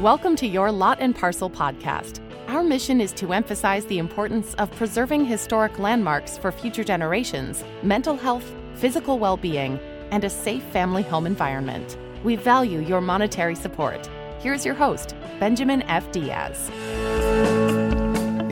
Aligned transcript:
Welcome 0.00 0.34
to 0.36 0.48
your 0.48 0.72
Lot 0.72 0.98
and 0.98 1.14
Parcel 1.14 1.48
podcast. 1.48 2.18
Our 2.48 2.64
mission 2.64 3.00
is 3.00 3.12
to 3.12 3.32
emphasize 3.32 3.86
the 3.86 3.98
importance 3.98 4.54
of 4.54 4.68
preserving 4.72 5.26
historic 5.26 5.78
landmarks 5.78 6.36
for 6.36 6.50
future 6.50 6.82
generations, 6.82 7.62
mental 7.84 8.16
health, 8.16 8.52
physical 8.74 9.20
well 9.20 9.36
being, 9.36 9.78
and 10.10 10.24
a 10.24 10.30
safe 10.30 10.64
family 10.64 11.04
home 11.04 11.24
environment. 11.24 11.96
We 12.24 12.34
value 12.34 12.80
your 12.80 13.00
monetary 13.00 13.54
support. 13.54 14.10
Here's 14.40 14.66
your 14.66 14.74
host, 14.74 15.14
Benjamin 15.38 15.82
F. 15.82 16.10
Diaz. 16.10 16.68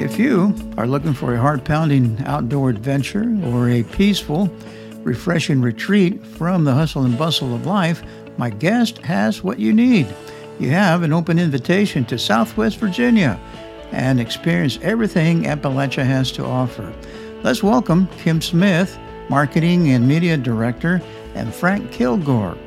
If 0.02 0.18
you 0.18 0.52
are 0.76 0.88
looking 0.88 1.14
for 1.14 1.32
a 1.32 1.40
heart 1.40 1.64
pounding 1.64 2.20
outdoor 2.26 2.70
adventure 2.70 3.38
or 3.44 3.68
a 3.68 3.84
peaceful, 3.84 4.50
refreshing 5.04 5.60
retreat 5.60 6.26
from 6.26 6.64
the 6.64 6.74
hustle 6.74 7.04
and 7.04 7.16
bustle 7.16 7.54
of 7.54 7.66
life, 7.66 8.02
my 8.36 8.50
guest 8.50 8.98
has 8.98 9.44
what 9.44 9.60
you 9.60 9.72
need 9.72 10.12
you 10.58 10.70
have 10.70 11.04
an 11.04 11.12
open 11.12 11.38
invitation 11.38 12.04
to 12.06 12.18
Southwest 12.18 12.78
Virginia 12.78 13.38
and 13.92 14.20
experience 14.20 14.78
everything 14.82 15.44
Appalachia 15.44 16.04
has 16.04 16.32
to 16.32 16.44
offer. 16.44 16.92
Let's 17.44 17.62
welcome 17.62 18.08
Kim 18.18 18.40
Smith, 18.40 18.98
Marketing 19.28 19.90
and 19.92 20.06
Media 20.06 20.36
Director, 20.36 21.00
and 21.36 21.54
Frank 21.54 21.92
Kilgore, 21.92 22.58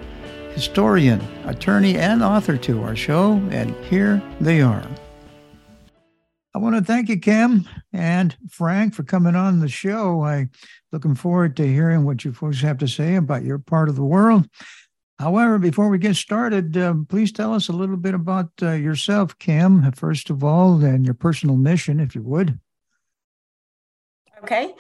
historian, 0.54 1.22
attorney, 1.46 1.98
and 1.98 2.24
author 2.24 2.56
to 2.58 2.82
our 2.84 2.96
show, 2.96 3.34
and 3.52 3.76
here 3.86 4.22
they 4.40 4.62
are. 4.62 4.86
I 6.56 6.58
want 6.58 6.76
to 6.76 6.82
thank 6.82 7.10
you, 7.10 7.20
Kim 7.20 7.68
and 7.92 8.36
Frank, 8.50 8.96
for 8.96 9.04
coming 9.04 9.36
on 9.36 9.60
the 9.60 9.68
show. 9.68 10.24
I 10.24 10.48
looking 10.92 11.14
forward 11.14 11.58
to 11.58 11.68
hearing 11.68 12.06
what 12.06 12.24
you 12.24 12.32
folks 12.32 12.62
have 12.62 12.78
to 12.78 12.88
say 12.88 13.16
about 13.16 13.44
your 13.44 13.60
part 13.60 13.90
of 13.90 13.98
the 13.98 14.04
world 14.04 14.48
However, 15.20 15.58
before 15.60 15.88
we 15.88 15.98
get 15.98 16.16
started, 16.16 16.76
uh, 16.76 16.94
please 17.08 17.32
tell 17.32 17.54
us 17.54 17.70
a 17.70 17.74
little 17.74 17.96
bit 17.96 18.14
about 18.14 18.50
uh, 18.62 18.72
yourself, 18.72 19.38
Kim, 19.40 19.90
first 19.94 20.30
of 20.30 20.44
all, 20.44 20.84
and 20.84 21.06
your 21.06 21.14
personal 21.14 21.56
mission, 21.56 22.02
if 22.02 22.16
you 22.16 22.22
would. 22.22 22.60
Okay. 24.44 24.74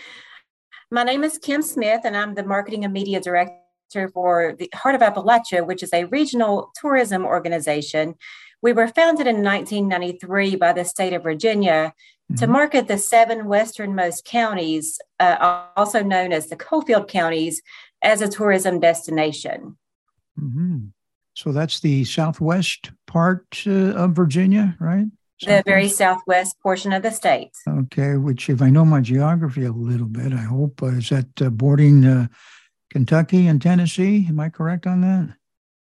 My 0.91 1.03
name 1.03 1.23
is 1.23 1.37
Kim 1.37 1.61
Smith, 1.61 2.01
and 2.03 2.17
I'm 2.17 2.35
the 2.35 2.43
Marketing 2.43 2.83
and 2.83 2.91
Media 2.91 3.21
Director 3.21 4.09
for 4.13 4.55
the 4.59 4.69
Heart 4.73 4.95
of 4.95 5.01
Appalachia, 5.01 5.65
which 5.65 5.81
is 5.81 5.93
a 5.93 6.03
regional 6.05 6.69
tourism 6.75 7.25
organization. 7.25 8.15
We 8.61 8.73
were 8.73 8.87
founded 8.87 9.27
in 9.27 9.43
1993 9.43 10.55
by 10.55 10.73
the 10.73 10.85
state 10.85 11.13
of 11.13 11.23
Virginia 11.23 11.93
mm-hmm. 12.31 12.35
to 12.35 12.47
market 12.47 12.87
the 12.87 12.97
seven 12.97 13.45
westernmost 13.45 14.25
counties, 14.25 14.99
uh, 15.19 15.65
also 15.75 16.03
known 16.03 16.33
as 16.33 16.47
the 16.47 16.55
Coalfield 16.55 17.07
counties, 17.07 17.61
as 18.01 18.21
a 18.21 18.27
tourism 18.27 18.79
destination. 18.79 19.77
Mm-hmm. 20.39 20.85
So 21.35 21.51
that's 21.51 21.81
the 21.81 22.05
southwest 22.05 22.91
part 23.07 23.63
uh, 23.67 23.93
of 23.93 24.11
Virginia, 24.11 24.75
right? 24.79 25.05
Southwest? 25.37 25.65
The 25.65 25.69
very 25.69 25.89
southwest 25.89 26.59
portion 26.61 26.93
of 26.93 27.03
the 27.03 27.11
state. 27.11 27.51
Okay, 27.67 28.15
which, 28.15 28.49
if 28.49 28.61
I 28.61 28.69
know 28.69 28.85
my 28.85 29.01
geography 29.01 29.65
a 29.65 29.71
little 29.71 30.07
bit, 30.07 30.31
I 30.31 30.43
hope, 30.43 30.81
uh, 30.81 30.87
is 30.87 31.09
that 31.09 31.41
uh, 31.41 31.49
bordering 31.49 32.05
uh, 32.05 32.27
Kentucky 32.89 33.47
and 33.47 33.61
Tennessee? 33.61 34.25
Am 34.29 34.39
I 34.39 34.47
correct 34.47 34.87
on 34.87 35.01
that? 35.01 35.35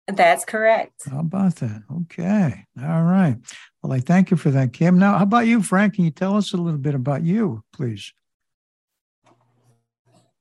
That's 0.09 0.45
correct. 0.45 1.09
How 1.11 1.21
about 1.21 1.57
that? 1.57 1.83
Okay. 2.03 2.65
All 2.81 3.03
right. 3.03 3.37
Well, 3.83 3.93
I 3.93 4.01
thank 4.01 4.31
you 4.31 4.37
for 4.37 4.51
that, 4.51 4.73
Kim. 4.73 4.99
Now, 4.99 5.19
how 5.19 5.25
about 5.25 5.47
you, 5.47 5.63
Frank? 5.63 5.95
Can 5.95 6.05
you 6.05 6.13
tell 6.13 6.37
us 6.37 6.53
a 6.53 6.57
little 6.57 6.79
bit 6.79 6.95
about 6.95 7.25
you, 7.25 7.65
please? 7.73 8.13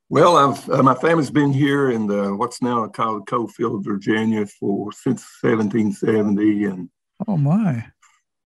Well, 0.08 0.38
I've, 0.38 0.70
uh, 0.70 0.84
my 0.84 0.94
family's 0.94 1.32
been 1.32 1.52
here 1.52 1.90
in 1.90 2.06
the 2.06 2.36
what's 2.36 2.62
now 2.62 2.88
called 2.88 3.26
Coalfield, 3.26 3.84
Virginia, 3.84 4.46
for 4.46 4.92
since 4.92 5.26
1770, 5.42 6.66
and 6.66 6.90
oh 7.28 7.38
my, 7.38 7.88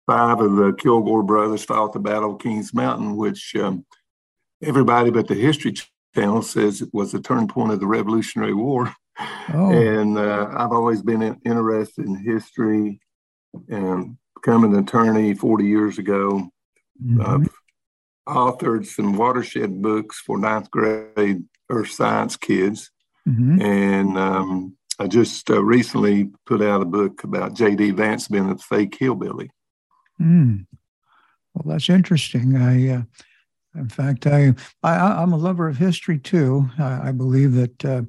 five 0.06 0.40
of 0.40 0.54
the 0.54 0.72
Kilgore 0.74 1.24
brothers 1.24 1.64
fought 1.64 1.92
the 1.92 1.98
Battle 1.98 2.34
of 2.34 2.40
Kings 2.40 2.72
Mountain, 2.72 3.16
which 3.16 3.56
um, 3.56 3.84
everybody 4.62 5.10
but 5.10 5.26
the 5.26 5.34
History 5.34 5.74
Channel 6.14 6.42
says 6.42 6.82
it 6.82 6.90
was 6.92 7.10
the 7.10 7.20
turning 7.20 7.48
point 7.48 7.72
of 7.72 7.80
the 7.80 7.86
Revolutionary 7.86 8.54
War. 8.54 8.94
Oh. 9.52 9.72
And 9.72 10.18
uh, 10.18 10.48
I've 10.56 10.72
always 10.72 11.02
been 11.02 11.40
interested 11.44 12.06
in 12.06 12.16
history 12.16 13.00
and 13.68 14.16
become 14.34 14.64
an 14.64 14.76
attorney 14.76 15.34
40 15.34 15.64
years 15.64 15.98
ago. 15.98 16.50
Mm-hmm. 17.02 17.20
I've 17.20 17.48
authored 18.28 18.86
some 18.86 19.16
watershed 19.16 19.82
books 19.82 20.20
for 20.20 20.38
ninth 20.38 20.70
grade 20.70 21.44
earth 21.68 21.90
science 21.90 22.36
kids. 22.36 22.90
Mm-hmm. 23.28 23.60
And 23.60 24.18
um, 24.18 24.76
I 24.98 25.06
just 25.06 25.50
uh, 25.50 25.62
recently 25.62 26.30
put 26.46 26.62
out 26.62 26.82
a 26.82 26.86
book 26.86 27.24
about 27.24 27.54
J.D. 27.54 27.92
Vance 27.92 28.28
being 28.28 28.50
a 28.50 28.58
fake 28.58 28.96
hillbilly. 28.98 29.50
Mm. 30.20 30.66
Well, 31.54 31.72
that's 31.72 31.88
interesting. 31.88 32.56
I, 32.56 32.88
uh, 32.88 33.02
in 33.74 33.88
fact, 33.88 34.26
I, 34.26 34.54
I 34.82 35.22
am 35.22 35.32
a 35.32 35.38
lover 35.38 35.68
of 35.68 35.78
history 35.78 36.18
too. 36.18 36.68
I, 36.78 37.08
I 37.08 37.12
believe 37.12 37.54
that 37.54 37.84
uh, 37.84 38.02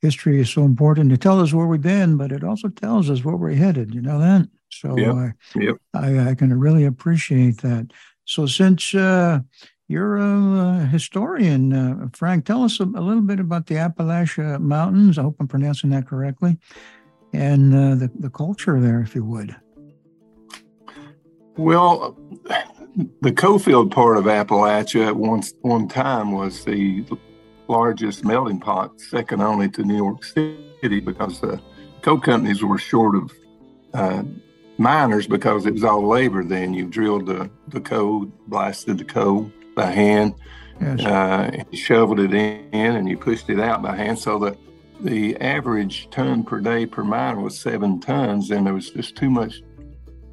history 0.00 0.40
is 0.40 0.50
so 0.50 0.64
important 0.64 1.10
to 1.10 1.16
tell 1.16 1.40
us 1.40 1.52
where 1.52 1.66
we've 1.66 1.80
been, 1.80 2.16
but 2.16 2.32
it 2.32 2.42
also 2.42 2.68
tells 2.68 3.10
us 3.10 3.24
where 3.24 3.36
we're 3.36 3.54
headed. 3.54 3.94
You 3.94 4.02
know 4.02 4.18
that. 4.18 4.48
So 4.70 4.96
yep. 4.96 5.14
I, 5.14 5.32
yep. 5.56 5.76
I, 5.94 6.30
I 6.30 6.34
can 6.34 6.58
really 6.58 6.84
appreciate 6.84 7.58
that. 7.58 7.90
So 8.24 8.46
since 8.46 8.94
uh, 8.94 9.40
you're 9.88 10.18
a, 10.18 10.86
historian, 10.86 11.72
uh, 11.72 12.08
Frank, 12.12 12.44
tell 12.44 12.62
us 12.62 12.78
a, 12.80 12.84
a, 12.84 13.02
little 13.02 13.22
bit 13.22 13.40
about 13.40 13.66
the 13.66 13.74
Appalachia 13.74 14.60
Mountains. 14.60 15.18
I 15.18 15.22
hope 15.22 15.36
I'm 15.40 15.48
pronouncing 15.48 15.90
that 15.90 16.06
correctly, 16.06 16.56
and 17.32 17.74
uh, 17.74 17.94
the 17.96 18.10
the 18.14 18.30
culture 18.30 18.80
there, 18.80 19.00
if 19.00 19.14
you 19.14 19.24
would. 19.24 19.56
Well, 21.56 22.16
the 23.20 23.32
Coalfield 23.32 23.90
part 23.90 24.16
of 24.16 24.24
Appalachia 24.24 25.08
at 25.08 25.16
one 25.16 25.42
one 25.62 25.88
time 25.88 26.32
was 26.32 26.64
the 26.64 27.04
largest 27.70 28.24
melting 28.24 28.60
pot, 28.60 29.00
second 29.00 29.40
only 29.40 29.68
to 29.70 29.82
New 29.82 29.96
York 29.96 30.24
City, 30.24 31.00
because 31.00 31.40
the 31.40 31.60
coal 32.02 32.18
companies 32.20 32.62
were 32.62 32.78
short 32.78 33.14
of 33.14 33.32
uh, 33.94 34.22
miners 34.78 35.26
because 35.26 35.66
it 35.66 35.72
was 35.72 35.84
all 35.84 36.06
labor 36.06 36.42
then. 36.44 36.74
You 36.74 36.86
drilled 36.86 37.26
the, 37.26 37.50
the 37.68 37.80
coal, 37.80 38.26
blasted 38.48 38.98
the 38.98 39.04
coal 39.04 39.50
by 39.76 39.90
hand, 39.90 40.34
yes. 40.80 41.00
uh, 41.04 41.50
and 41.52 41.66
you 41.70 41.78
shoveled 41.78 42.20
it 42.20 42.34
in 42.34 42.96
and 42.96 43.08
you 43.08 43.16
pushed 43.16 43.48
it 43.48 43.60
out 43.60 43.82
by 43.82 43.96
hand. 43.96 44.18
So 44.18 44.38
the, 44.38 44.56
the 45.00 45.36
average 45.40 46.08
ton 46.10 46.42
per 46.42 46.60
day 46.60 46.86
per 46.86 47.04
miner 47.04 47.40
was 47.40 47.58
seven 47.58 48.00
tons, 48.00 48.50
and 48.50 48.66
there 48.66 48.74
was 48.74 48.90
just 48.90 49.16
too 49.16 49.30
much 49.30 49.62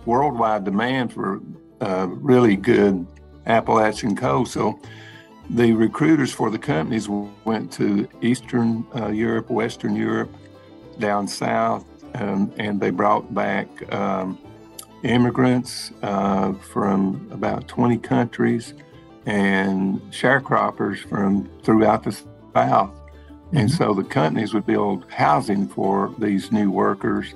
worldwide 0.05 0.63
demand 0.63 1.13
for 1.13 1.41
uh, 1.81 2.07
really 2.09 2.55
good 2.55 3.05
Appalachian 3.45 4.15
coal. 4.15 4.45
So 4.45 4.79
the 5.49 5.73
recruiters 5.73 6.31
for 6.31 6.49
the 6.49 6.59
companies 6.59 7.07
went 7.07 7.71
to 7.73 8.07
Eastern 8.21 8.85
uh, 8.95 9.07
Europe, 9.07 9.49
Western 9.49 9.95
Europe, 9.95 10.33
down 10.99 11.27
south, 11.27 11.85
um, 12.15 12.51
and 12.57 12.79
they 12.79 12.89
brought 12.89 13.33
back 13.33 13.67
um, 13.93 14.37
immigrants 15.03 15.91
uh, 16.01 16.53
from 16.53 17.27
about 17.31 17.67
20 17.67 17.97
countries 17.99 18.73
and 19.25 20.01
sharecroppers 20.11 20.97
from 21.07 21.49
throughout 21.63 22.03
the 22.03 22.11
South. 22.11 22.25
Mm-hmm. 22.55 23.57
And 23.57 23.71
so 23.71 23.93
the 23.93 24.03
companies 24.03 24.53
would 24.53 24.65
build 24.65 25.05
housing 25.11 25.67
for 25.67 26.13
these 26.17 26.51
new 26.51 26.71
workers, 26.71 27.33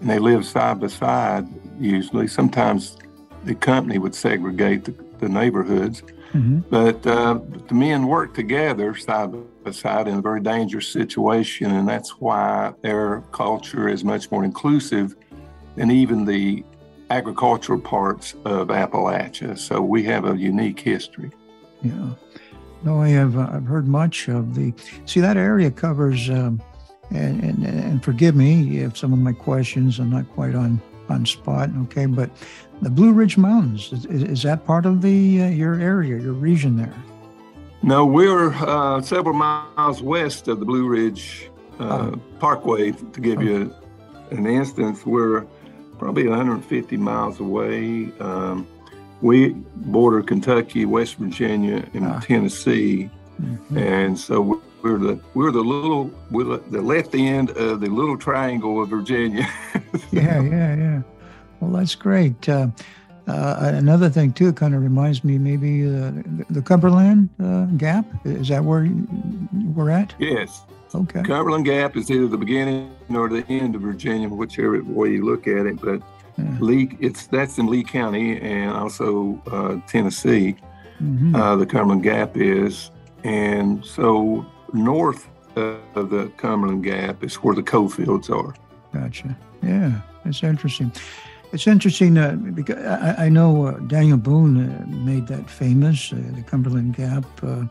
and 0.00 0.10
they 0.10 0.18
lived 0.18 0.44
side 0.44 0.80
by 0.80 0.88
side 0.88 1.46
usually. 1.78 2.26
Sometimes 2.26 2.96
the 3.44 3.54
company 3.54 3.98
would 3.98 4.14
segregate 4.14 4.84
the, 4.84 4.94
the 5.18 5.28
neighborhoods, 5.28 6.02
mm-hmm. 6.32 6.60
but 6.70 7.06
uh, 7.06 7.38
the 7.68 7.74
men 7.74 8.06
work 8.06 8.34
together 8.34 8.94
side 8.94 9.32
by 9.64 9.70
side 9.70 10.08
in 10.08 10.18
a 10.18 10.22
very 10.22 10.40
dangerous 10.40 10.88
situation, 10.88 11.70
and 11.70 11.88
that's 11.88 12.20
why 12.20 12.72
their 12.82 13.22
culture 13.32 13.88
is 13.88 14.04
much 14.04 14.30
more 14.30 14.44
inclusive 14.44 15.16
than 15.76 15.90
even 15.90 16.24
the 16.24 16.64
agricultural 17.10 17.80
parts 17.80 18.34
of 18.44 18.68
Appalachia. 18.68 19.58
So 19.58 19.80
we 19.80 20.02
have 20.04 20.24
a 20.24 20.36
unique 20.36 20.80
history. 20.80 21.30
Yeah. 21.82 22.10
No, 22.82 23.00
I 23.00 23.08
have. 23.08 23.36
Uh, 23.36 23.48
I've 23.52 23.64
heard 23.64 23.88
much 23.88 24.28
of 24.28 24.54
the. 24.54 24.72
See, 25.06 25.20
that 25.20 25.36
area 25.36 25.70
covers, 25.70 26.28
um, 26.30 26.62
and, 27.10 27.42
and, 27.42 27.64
and 27.64 28.04
forgive 28.04 28.36
me 28.36 28.78
if 28.78 28.96
some 28.96 29.12
of 29.12 29.18
my 29.18 29.32
questions 29.32 29.98
I'm 29.98 30.10
not 30.10 30.28
quite 30.30 30.54
on 30.54 30.80
on 31.10 31.26
spot. 31.26 31.70
Okay, 31.84 32.06
but 32.06 32.30
the 32.82 32.90
Blue 32.90 33.12
Ridge 33.12 33.36
Mountains 33.36 33.92
is, 33.92 34.04
is 34.04 34.42
that 34.42 34.66
part 34.66 34.86
of 34.86 35.02
the 35.02 35.42
uh, 35.42 35.48
your 35.48 35.74
area, 35.74 36.18
your 36.18 36.32
region 36.32 36.76
there? 36.76 36.94
No, 37.82 38.04
we're 38.04 38.52
uh, 38.54 39.00
several 39.00 39.34
miles 39.34 40.02
west 40.02 40.48
of 40.48 40.60
the 40.60 40.66
Blue 40.66 40.88
Ridge 40.88 41.50
uh, 41.78 42.12
oh. 42.12 42.20
Parkway. 42.38 42.92
To 42.92 43.20
give 43.20 43.42
you 43.42 43.74
an 44.30 44.46
instance, 44.46 45.06
we're 45.06 45.46
probably 45.98 46.26
150 46.26 46.96
miles 46.96 47.40
away. 47.40 48.12
Um, 48.20 48.66
we 49.22 49.50
border 49.50 50.22
Kentucky, 50.22 50.84
West 50.84 51.16
Virginia, 51.16 51.88
and 51.94 52.06
ah. 52.06 52.20
Tennessee. 52.20 53.10
Mm-hmm. 53.40 53.78
And 53.78 54.18
so 54.18 54.62
we're 54.86 54.98
the 54.98 55.20
we're 55.34 55.50
the 55.50 55.60
little 55.60 56.10
we're 56.30 56.58
the 56.58 56.80
left 56.80 57.14
end 57.14 57.50
of 57.50 57.80
the 57.80 57.88
little 57.88 58.16
triangle 58.16 58.82
of 58.82 58.88
Virginia. 58.88 59.46
yeah, 60.12 60.40
yeah, 60.42 60.76
yeah. 60.76 61.02
Well, 61.60 61.72
that's 61.72 61.94
great. 61.94 62.48
Uh, 62.48 62.68
uh, 63.26 63.56
another 63.74 64.08
thing 64.08 64.32
too, 64.32 64.52
kind 64.52 64.74
of 64.74 64.82
reminds 64.82 65.24
me 65.24 65.38
maybe 65.38 65.84
uh, 65.84 66.12
the 66.50 66.62
Cumberland 66.62 67.28
uh, 67.42 67.64
Gap. 67.76 68.06
Is 68.24 68.48
that 68.48 68.62
where 68.62 68.88
we're 69.74 69.90
at? 69.90 70.14
Yes. 70.18 70.62
Okay. 70.94 71.22
Cumberland 71.22 71.64
Gap 71.64 71.96
is 71.96 72.08
either 72.10 72.28
the 72.28 72.38
beginning 72.38 72.94
or 73.10 73.28
the 73.28 73.44
end 73.48 73.74
of 73.74 73.80
Virginia, 73.80 74.28
whichever 74.28 74.80
way 74.84 75.10
you 75.10 75.24
look 75.24 75.48
at 75.48 75.66
it. 75.66 75.80
But 75.80 76.00
yeah. 76.38 76.56
Lee, 76.60 76.96
it's 77.00 77.26
that's 77.26 77.58
in 77.58 77.66
Lee 77.66 77.82
County 77.82 78.40
and 78.40 78.70
also 78.70 79.42
uh, 79.50 79.80
Tennessee. 79.88 80.56
Mm-hmm. 81.02 81.34
Uh, 81.34 81.56
the 81.56 81.66
Cumberland 81.66 82.04
Gap 82.04 82.36
is, 82.36 82.90
and 83.24 83.84
so 83.84 84.46
north 84.72 85.28
of 85.56 86.10
the 86.10 86.30
Cumberland 86.36 86.84
Gap 86.84 87.24
is 87.24 87.36
where 87.36 87.54
the 87.54 87.62
coal 87.62 87.88
fields 87.88 88.28
are. 88.30 88.54
Gotcha. 88.92 89.36
Yeah, 89.62 90.00
it's 90.24 90.42
interesting. 90.42 90.92
It's 91.52 91.66
interesting 91.66 92.18
uh, 92.18 92.32
because 92.32 92.84
I, 92.84 93.26
I 93.26 93.28
know 93.28 93.66
uh, 93.66 93.78
Daniel 93.80 94.18
Boone 94.18 94.68
uh, 94.68 94.86
made 94.88 95.26
that 95.28 95.48
famous, 95.48 96.12
uh, 96.12 96.16
the 96.34 96.42
Cumberland 96.42 96.96
Gap. 96.96 97.24
Uh, 97.42 97.64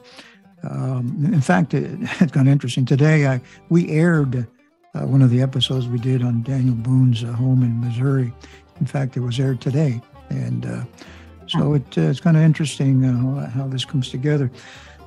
um, 0.64 1.30
in 1.32 1.42
fact, 1.42 1.74
it, 1.74 1.92
it's 2.02 2.32
kind 2.32 2.48
of 2.48 2.52
interesting. 2.52 2.86
Today, 2.86 3.28
I 3.28 3.42
we 3.70 3.90
aired 3.90 4.48
uh, 4.96 5.06
one 5.06 5.22
of 5.22 5.30
the 5.30 5.42
episodes 5.42 5.88
we 5.88 6.00
did 6.00 6.24
on 6.24 6.42
Daniel 6.42 6.76
Boone's 6.76 7.22
home 7.22 7.64
in 7.64 7.80
Missouri. 7.82 8.34
In 8.80 8.86
fact, 8.86 9.18
it 9.18 9.22
was 9.22 9.40
aired 9.40 9.62
today, 9.62 10.02
and 10.30 10.88
so 11.48 11.74
it, 11.76 11.98
it's 11.98 12.20
kind 12.20 12.36
of 12.36 12.44
interesting 12.44 13.04
how 13.04 13.68
this 13.68 13.86
comes 13.86 14.10
together. 14.10 14.52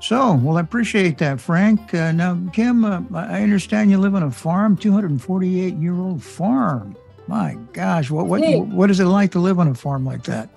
So, 0.01 0.35
well, 0.35 0.57
I 0.57 0.61
appreciate 0.61 1.19
that, 1.19 1.41
Frank. 1.41 1.93
Uh, 1.93 2.13
now, 2.13 2.39
Kim, 2.53 2.85
uh, 2.85 3.03
I 3.15 3.43
understand 3.43 3.91
you 3.91 3.99
live 3.99 4.15
on 4.15 4.23
a 4.23 4.31
farm, 4.31 4.77
248 4.77 5.75
year 5.75 5.95
old 5.95 6.23
farm. 6.23 6.97
My 7.27 7.59
gosh, 7.73 8.11
what 8.11 8.27
what 8.27 8.41
hey. 8.43 8.61
what 8.61 8.91
is 8.91 9.01
it 9.01 9.05
like 9.05 9.33
to 9.33 9.39
live 9.39 9.59
on 9.59 9.69
a 9.69 9.75
farm 9.75 10.07
like 10.07 10.23
that? 10.25 10.49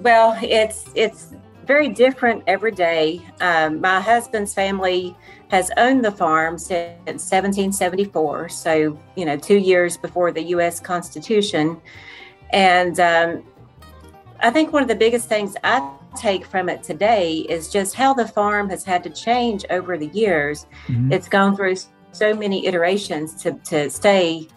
Well, 0.00 0.38
it's 0.40 0.86
it's 0.94 1.34
very 1.66 1.88
different 1.88 2.42
every 2.46 2.72
day. 2.72 3.20
Um, 3.40 3.80
my 3.80 4.00
husband's 4.00 4.54
family 4.54 5.14
has 5.48 5.70
owned 5.76 6.04
the 6.04 6.10
farm 6.12 6.56
since 6.56 6.96
1774, 7.06 8.48
so 8.48 8.98
you 9.14 9.24
know, 9.24 9.36
two 9.36 9.58
years 9.58 9.96
before 9.96 10.32
the 10.32 10.42
U.S. 10.54 10.80
Constitution, 10.80 11.80
and 12.50 12.98
um, 12.98 13.44
I 14.40 14.50
think 14.50 14.72
one 14.72 14.82
of 14.82 14.88
the 14.88 14.94
biggest 14.94 15.28
things 15.28 15.54
I 15.62 15.80
take 16.16 16.44
from 16.44 16.68
it 16.68 16.82
today 16.82 17.38
is 17.48 17.70
just 17.70 17.94
how 17.94 18.14
the 18.14 18.26
farm 18.26 18.68
has 18.70 18.84
had 18.84 19.02
to 19.04 19.10
change 19.10 19.64
over 19.70 19.96
the 19.96 20.08
years. 20.08 20.66
Mm-hmm. 20.86 21.12
It's 21.12 21.28
gone 21.28 21.56
through 21.56 21.76
so 22.12 22.34
many 22.34 22.66
iterations 22.66 23.34
to 23.42 23.52
to 23.64 23.88
stay 23.90 24.48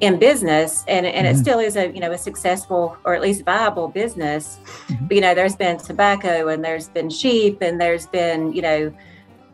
in 0.00 0.18
business 0.18 0.84
and, 0.88 1.06
and 1.06 1.26
mm-hmm. 1.26 1.34
it 1.34 1.38
still 1.38 1.58
is 1.58 1.76
a 1.76 1.90
you 1.92 2.00
know 2.00 2.12
a 2.12 2.18
successful 2.18 2.98
or 3.04 3.14
at 3.14 3.22
least 3.22 3.44
viable 3.46 3.88
business 3.88 4.58
mm-hmm. 4.88 5.06
but, 5.06 5.14
you 5.14 5.22
know 5.22 5.34
there's 5.34 5.56
been 5.56 5.78
tobacco 5.78 6.48
and 6.48 6.62
there's 6.62 6.90
been 6.90 7.08
sheep 7.08 7.62
and 7.62 7.80
there's 7.80 8.06
been 8.08 8.52
you 8.52 8.60
know 8.60 8.92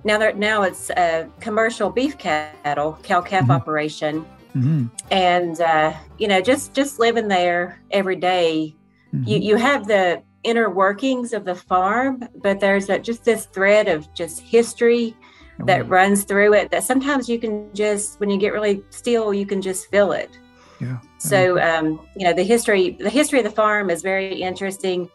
now 0.02 0.18
there 0.18 0.32
now 0.32 0.62
it's 0.62 0.90
a 0.90 1.28
commercial 1.38 1.90
beef 1.90 2.18
cattle 2.18 2.98
cow 3.04 3.20
calf 3.20 3.42
mm-hmm. 3.42 3.52
operation 3.52 4.26
mm-hmm. 4.54 4.86
and 5.10 5.60
uh, 5.60 5.92
you 6.18 6.28
know 6.28 6.40
just 6.40 6.72
just 6.72 6.98
living 6.98 7.28
there 7.28 7.80
every 7.90 8.16
day, 8.16 8.74
you 9.12 9.18
mm-hmm. 9.18 9.42
you 9.42 9.56
have 9.56 9.86
the 9.86 10.22
inner 10.44 10.68
workings 10.70 11.32
of 11.32 11.44
the 11.44 11.54
farm 11.54 12.28
but 12.36 12.58
there's 12.60 12.88
a, 12.88 12.98
just 12.98 13.24
this 13.24 13.46
thread 13.46 13.88
of 13.88 14.12
just 14.14 14.40
history 14.40 15.16
that 15.64 15.88
runs 15.88 16.24
through 16.24 16.54
it 16.54 16.70
that 16.70 16.82
sometimes 16.82 17.28
you 17.28 17.38
can 17.38 17.72
just 17.74 18.18
when 18.18 18.28
you 18.28 18.38
get 18.38 18.52
really 18.52 18.82
still 18.90 19.32
you 19.32 19.46
can 19.46 19.62
just 19.62 19.88
feel 19.90 20.12
it. 20.12 20.36
Yeah 20.80 20.98
so 21.22 21.60
um, 21.60 22.00
you 22.16 22.26
know 22.26 22.32
the 22.32 22.42
history 22.42 22.96
the 22.98 23.10
history 23.10 23.38
of 23.38 23.44
the 23.44 23.50
farm 23.50 23.90
is 23.90 24.02
very 24.02 24.34
interesting. 24.34 25.08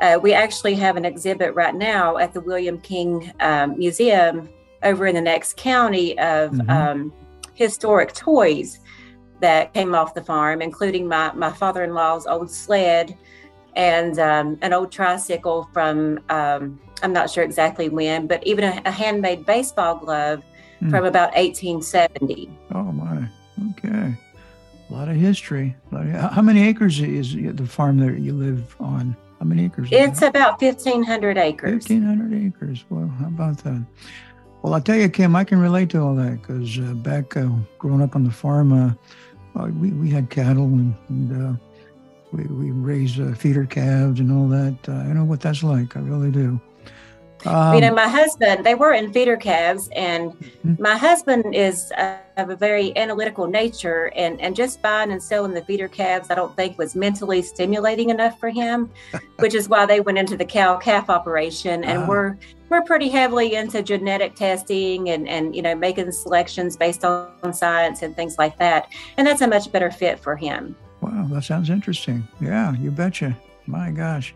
Uh, 0.00 0.18
we 0.20 0.32
actually 0.32 0.74
have 0.74 0.96
an 0.96 1.04
exhibit 1.04 1.54
right 1.54 1.74
now 1.74 2.16
at 2.16 2.34
the 2.34 2.40
william 2.40 2.80
king 2.80 3.32
um, 3.40 3.78
museum 3.78 4.48
over 4.82 5.06
in 5.06 5.14
the 5.14 5.20
next 5.20 5.56
county 5.56 6.18
of 6.18 6.50
mm-hmm. 6.50 6.68
um, 6.68 7.12
historic 7.54 8.12
toys 8.12 8.80
that 9.40 9.72
came 9.72 9.94
off 9.94 10.12
the 10.12 10.24
farm 10.24 10.60
including 10.60 11.06
my, 11.06 11.32
my 11.34 11.50
father-in-law's 11.50 12.26
old 12.26 12.50
sled 12.50 13.16
and 13.76 14.18
um, 14.18 14.58
an 14.62 14.72
old 14.72 14.92
tricycle 14.92 15.68
from 15.72 16.20
um, 16.28 16.78
I'm 17.02 17.12
not 17.12 17.30
sure 17.30 17.44
exactly 17.44 17.88
when, 17.88 18.26
but 18.26 18.44
even 18.46 18.64
a, 18.64 18.80
a 18.84 18.90
handmade 18.90 19.44
baseball 19.44 19.96
glove 19.96 20.42
mm. 20.80 20.90
from 20.90 21.04
about 21.04 21.34
1870. 21.34 22.50
Oh 22.72 22.84
my, 22.84 23.28
okay, 23.70 24.16
a 24.88 24.92
lot 24.92 25.08
of 25.08 25.16
history. 25.16 25.76
Lot 25.90 26.06
of, 26.06 26.32
how 26.32 26.42
many 26.42 26.66
acres 26.66 27.00
is 27.00 27.34
the 27.34 27.66
farm 27.66 27.98
that 27.98 28.20
you 28.20 28.32
live 28.32 28.74
on? 28.80 29.16
How 29.38 29.44
many 29.44 29.66
acres? 29.66 29.88
It's 29.92 30.22
about 30.22 30.62
1,500 30.62 31.36
acres. 31.36 31.88
1,500 31.88 32.46
acres. 32.46 32.84
Well, 32.88 33.08
how 33.18 33.26
about 33.26 33.58
that? 33.58 33.84
Well, 34.62 34.72
I'll 34.72 34.80
tell 34.80 34.96
you, 34.96 35.10
Kim, 35.10 35.36
I 35.36 35.44
can 35.44 35.60
relate 35.60 35.90
to 35.90 36.00
all 36.00 36.14
that 36.14 36.40
because 36.40 36.78
uh, 36.78 36.94
back 36.94 37.36
uh, 37.36 37.48
growing 37.78 38.00
up 38.00 38.16
on 38.16 38.24
the 38.24 38.30
farm, 38.30 38.72
uh, 38.72 39.66
we, 39.78 39.90
we 39.90 40.08
had 40.08 40.30
cattle 40.30 40.64
and, 40.64 40.94
and 41.10 41.32
uh, 41.32 41.58
we, 42.34 42.44
we 42.44 42.70
raise 42.70 43.18
uh, 43.18 43.34
feeder 43.36 43.66
calves 43.66 44.20
and 44.20 44.32
all 44.32 44.48
that. 44.48 44.76
Uh, 44.88 44.92
I 44.92 45.12
know 45.12 45.24
what 45.24 45.40
that's 45.40 45.62
like. 45.62 45.96
I 45.96 46.00
really 46.00 46.30
do. 46.30 46.60
Um, 47.46 47.74
you 47.74 47.80
know, 47.82 47.88
um, 47.88 47.94
my 47.94 48.08
husband, 48.08 48.64
they 48.64 48.74
were 48.74 48.94
in 48.94 49.12
feeder 49.12 49.36
calves, 49.36 49.90
and 49.94 50.32
mm-hmm. 50.32 50.82
my 50.82 50.96
husband 50.96 51.54
is 51.54 51.92
uh, 51.98 52.16
of 52.38 52.48
a 52.48 52.56
very 52.56 52.96
analytical 52.96 53.46
nature, 53.46 54.10
and, 54.16 54.40
and 54.40 54.56
just 54.56 54.80
buying 54.80 55.12
and 55.12 55.22
selling 55.22 55.52
the 55.52 55.62
feeder 55.62 55.88
calves, 55.88 56.30
I 56.30 56.36
don't 56.36 56.56
think 56.56 56.78
was 56.78 56.94
mentally 56.94 57.42
stimulating 57.42 58.08
enough 58.08 58.40
for 58.40 58.48
him, 58.48 58.90
which 59.40 59.54
is 59.54 59.68
why 59.68 59.84
they 59.84 60.00
went 60.00 60.16
into 60.16 60.38
the 60.38 60.44
cow 60.44 60.78
calf 60.78 61.10
operation. 61.10 61.84
And 61.84 62.04
uh, 62.04 62.06
we're 62.08 62.38
we're 62.70 62.82
pretty 62.82 63.10
heavily 63.10 63.54
into 63.54 63.82
genetic 63.82 64.34
testing 64.36 65.10
and, 65.10 65.28
and 65.28 65.54
you 65.54 65.60
know 65.60 65.74
making 65.74 66.10
selections 66.12 66.78
based 66.78 67.04
on 67.04 67.52
science 67.52 68.00
and 68.00 68.16
things 68.16 68.38
like 68.38 68.58
that, 68.58 68.90
and 69.18 69.26
that's 69.26 69.42
a 69.42 69.48
much 69.48 69.70
better 69.70 69.90
fit 69.90 70.18
for 70.18 70.34
him. 70.34 70.74
Wow, 71.04 71.26
that 71.30 71.44
sounds 71.44 71.68
interesting. 71.68 72.26
Yeah, 72.40 72.74
you 72.76 72.90
betcha. 72.90 73.36
My 73.66 73.90
gosh. 73.90 74.34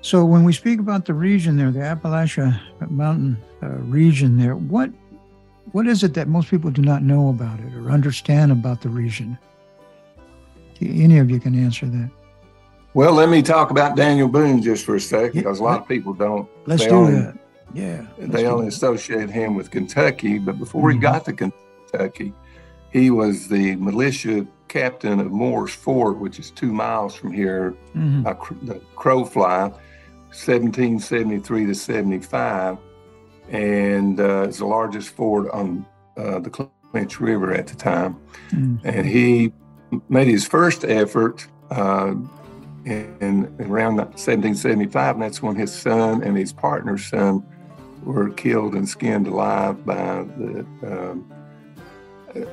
So 0.00 0.24
when 0.24 0.42
we 0.42 0.52
speak 0.52 0.80
about 0.80 1.04
the 1.04 1.14
region 1.14 1.56
there, 1.56 1.70
the 1.70 1.78
Appalachia 1.78 2.60
Mountain 2.90 3.38
uh, 3.62 3.68
region 3.68 4.36
there, 4.36 4.56
what 4.56 4.90
what 5.70 5.86
is 5.86 6.02
it 6.02 6.14
that 6.14 6.26
most 6.26 6.50
people 6.50 6.72
do 6.72 6.82
not 6.82 7.02
know 7.02 7.28
about 7.28 7.60
it 7.60 7.72
or 7.74 7.90
understand 7.90 8.50
about 8.50 8.80
the 8.80 8.88
region? 8.88 9.38
Any 10.80 11.18
of 11.18 11.30
you 11.30 11.38
can 11.38 11.54
answer 11.54 11.86
that. 11.86 12.10
Well, 12.94 13.12
let 13.12 13.28
me 13.28 13.40
talk 13.40 13.70
about 13.70 13.96
Daniel 13.96 14.26
Boone 14.26 14.60
just 14.60 14.84
for 14.84 14.96
a 14.96 15.00
second, 15.00 15.42
because 15.42 15.60
a 15.60 15.62
lot 15.62 15.80
of 15.80 15.86
people 15.86 16.14
don't. 16.14 16.48
Let's 16.66 16.84
do 16.84 16.90
only, 16.90 17.12
that. 17.12 17.38
Yeah. 17.74 18.06
They 18.18 18.46
only 18.46 18.64
that. 18.64 18.74
associate 18.74 19.30
him 19.30 19.54
with 19.54 19.70
Kentucky, 19.70 20.38
but 20.38 20.58
before 20.58 20.90
mm-hmm. 20.90 20.98
he 20.98 21.02
got 21.02 21.24
to 21.26 21.32
Kentucky, 21.32 22.32
he 22.92 23.10
was 23.10 23.48
the 23.48 23.76
militia 23.76 24.46
captain 24.68 25.20
of 25.20 25.30
Moore's 25.30 25.74
Fort, 25.74 26.18
which 26.18 26.38
is 26.38 26.50
two 26.50 26.72
miles 26.72 27.14
from 27.14 27.32
here, 27.32 27.74
mm-hmm. 27.94 28.26
uh, 28.26 28.34
the 28.62 28.80
Crow 28.96 29.24
Fly, 29.24 29.68
1773 30.28 31.66
to 31.66 31.74
75. 31.74 32.78
And 33.50 34.20
uh, 34.20 34.46
it's 34.48 34.58
the 34.58 34.66
largest 34.66 35.10
fort 35.10 35.50
on 35.50 35.86
uh, 36.16 36.38
the 36.38 36.50
Clinch 36.50 37.20
River 37.20 37.54
at 37.54 37.66
the 37.66 37.76
time. 37.76 38.16
Mm-hmm. 38.50 38.86
And 38.86 39.06
he 39.06 39.52
made 40.08 40.28
his 40.28 40.46
first 40.46 40.84
effort 40.84 41.46
uh, 41.70 42.14
in, 42.84 43.16
in, 43.20 43.56
around 43.60 43.96
1775, 43.96 45.14
and 45.14 45.22
that's 45.22 45.42
when 45.42 45.56
his 45.56 45.74
son 45.74 46.22
and 46.22 46.36
his 46.36 46.52
partner's 46.52 47.06
son 47.06 47.44
were 48.02 48.30
killed 48.30 48.74
and 48.74 48.88
skinned 48.88 49.26
alive 49.26 49.84
by 49.84 50.24
the 50.36 50.66
um, 50.82 51.30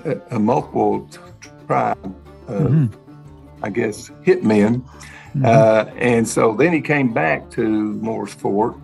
a, 0.05 0.35
a 0.35 0.39
multiple 0.39 1.09
tribe 1.67 2.15
of, 2.47 2.71
mm-hmm. 2.71 3.63
I 3.63 3.69
guess, 3.69 4.09
hitmen. 4.25 4.81
Mm-hmm. 4.81 5.45
Uh, 5.45 5.85
and 5.97 6.27
so 6.27 6.53
then 6.53 6.73
he 6.73 6.81
came 6.81 7.13
back 7.13 7.49
to 7.51 7.63
Moore's 7.63 8.33
Fort 8.33 8.75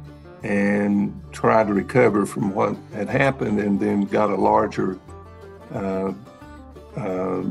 and 0.43 1.19
tried 1.31 1.67
to 1.67 1.73
recover 1.73 2.25
from 2.25 2.53
what 2.53 2.75
had 2.93 3.07
happened 3.07 3.59
and 3.59 3.79
then 3.79 4.05
got 4.05 4.29
a 4.29 4.35
larger 4.35 4.99
uh, 5.73 6.11
uh, 6.97 7.43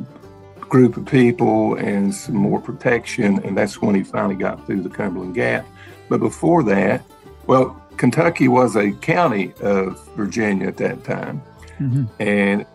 group 0.58 0.96
of 0.96 1.06
people 1.06 1.74
and 1.76 2.14
some 2.14 2.36
more 2.36 2.60
protection. 2.60 3.42
And 3.44 3.56
that's 3.56 3.80
when 3.80 3.94
he 3.94 4.02
finally 4.02 4.34
got 4.34 4.66
through 4.66 4.82
the 4.82 4.90
Cumberland 4.90 5.34
Gap. 5.34 5.66
But 6.08 6.18
before 6.18 6.62
that, 6.64 7.02
well, 7.46 7.80
Kentucky 7.96 8.48
was 8.48 8.76
a 8.76 8.92
county 8.92 9.52
of 9.60 10.04
Virginia 10.16 10.68
at 10.68 10.76
that 10.78 11.04
time. 11.04 11.42
Mm-hmm. 11.78 12.04
And 12.18 12.66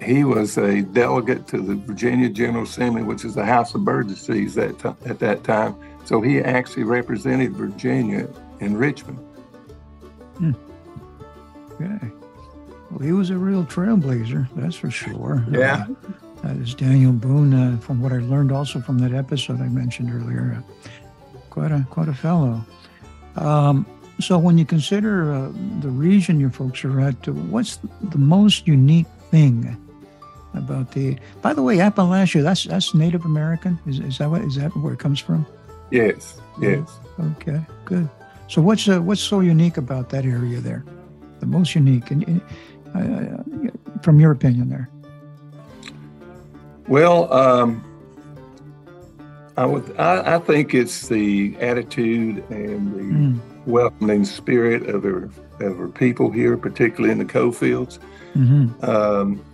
he 0.00 0.24
was 0.24 0.56
a 0.56 0.82
delegate 0.82 1.46
to 1.48 1.60
the 1.60 1.74
Virginia 1.74 2.28
General 2.28 2.64
Assembly, 2.64 3.02
which 3.02 3.24
is 3.24 3.34
the 3.34 3.44
House 3.44 3.74
of 3.74 3.84
Burgesses 3.84 4.56
at, 4.56 4.78
t- 4.78 4.88
at 5.06 5.18
that 5.18 5.44
time. 5.44 5.76
So 6.04 6.20
he 6.20 6.40
actually 6.40 6.84
represented 6.84 7.52
Virginia 7.56 8.28
in 8.60 8.76
Richmond. 8.76 9.18
Hmm. 10.38 10.52
Okay. 11.72 12.10
Well, 12.90 13.00
he 13.00 13.12
was 13.12 13.30
a 13.30 13.36
real 13.36 13.64
trailblazer, 13.64 14.48
that's 14.54 14.76
for 14.76 14.90
sure. 14.90 15.44
Yeah. 15.50 15.86
Uh, 15.88 16.12
that 16.42 16.56
is 16.56 16.74
Daniel 16.74 17.12
Boone, 17.12 17.52
uh, 17.52 17.78
from 17.78 18.00
what 18.00 18.12
I 18.12 18.18
learned 18.18 18.52
also 18.52 18.80
from 18.80 18.98
that 19.00 19.12
episode 19.12 19.60
I 19.60 19.68
mentioned 19.68 20.12
earlier. 20.14 20.62
Uh, 20.64 20.98
quite 21.50 21.72
a 21.72 21.86
quite 21.90 22.08
a 22.08 22.14
fellow. 22.14 22.64
Um, 23.36 23.84
so, 24.20 24.38
when 24.38 24.58
you 24.58 24.64
consider 24.64 25.32
uh, 25.32 25.50
the 25.80 25.90
region 25.90 26.40
your 26.40 26.50
folks 26.50 26.84
are 26.84 27.00
at, 27.00 27.28
uh, 27.28 27.32
what's 27.32 27.78
the 28.00 28.18
most 28.18 28.66
unique 28.66 29.06
thing 29.30 29.76
about 30.58 30.92
the? 30.92 31.18
By 31.42 31.52
the 31.54 31.62
way, 31.62 31.76
Appalachia, 31.78 32.42
that's 32.42 32.64
that's 32.64 32.94
Native 32.94 33.24
American. 33.24 33.78
Is, 33.86 34.00
is 34.00 34.18
that 34.18 34.30
what 34.30 34.42
is 34.42 34.56
that 34.56 34.76
where 34.76 34.92
it 34.92 34.98
comes 34.98 35.20
from? 35.20 35.46
Yes. 35.90 36.38
Yes. 36.60 36.98
Okay, 37.36 37.60
good. 37.84 38.08
So, 38.48 38.62
what's 38.62 38.88
uh, 38.88 39.00
what's 39.00 39.20
so 39.20 39.40
unique 39.40 39.76
about 39.76 40.08
that 40.10 40.24
area 40.24 40.60
there? 40.60 40.84
The 41.40 41.46
most 41.46 41.74
unique, 41.74 42.10
and 42.10 42.40
uh, 42.94 43.42
from 44.02 44.18
your 44.18 44.32
opinion, 44.32 44.68
there. 44.68 44.88
Well, 46.88 47.32
um, 47.32 47.84
I 49.56 49.66
would. 49.66 49.96
I, 49.98 50.36
I, 50.36 50.38
think 50.38 50.74
it's 50.74 51.08
the 51.08 51.56
attitude 51.60 52.42
and 52.50 52.94
the 52.94 53.00
mm. 53.00 53.66
welcoming 53.66 54.24
spirit 54.24 54.88
of 54.88 55.04
our 55.04 55.24
of 55.60 55.78
our 55.78 55.88
people 55.88 56.30
here, 56.30 56.56
particularly 56.56 57.12
in 57.12 57.18
the 57.18 57.24
Coalfields. 57.24 57.98
Mm-hmm. 58.34 58.84
Um, 58.84 59.44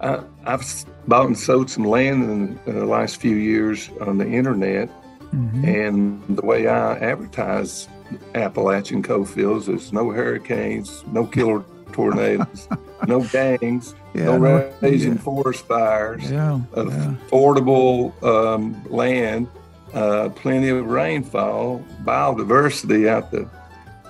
I, 0.00 0.22
have 0.44 0.84
bought 1.06 1.26
and 1.26 1.38
sold 1.38 1.70
some 1.70 1.84
land 1.84 2.58
in, 2.66 2.74
the 2.78 2.86
last 2.86 3.16
few 3.16 3.36
years 3.36 3.90
on 4.00 4.18
the 4.18 4.26
internet, 4.26 4.88
mm-hmm. 5.32 5.64
and 5.64 6.36
the 6.36 6.44
way 6.44 6.66
I 6.66 6.96
advertise 6.98 7.88
Appalachian 8.34 9.02
Coalfields 9.02 9.68
is 9.68 9.92
no 9.92 10.10
hurricanes, 10.10 11.04
no 11.12 11.26
killer 11.26 11.64
tornadoes, 11.92 12.68
no 13.06 13.22
gangs, 13.24 13.94
yeah, 14.14 14.24
no, 14.24 14.38
no 14.38 14.88
yeah. 14.88 15.14
forest 15.16 15.66
fires, 15.66 16.30
yeah, 16.30 16.60
affordable 16.72 18.20
um, 18.22 18.82
land, 18.90 19.48
uh, 19.92 20.28
plenty 20.30 20.68
of 20.68 20.86
rainfall, 20.86 21.84
biodiversity 22.04 23.08
out 23.08 23.30
the 23.30 23.48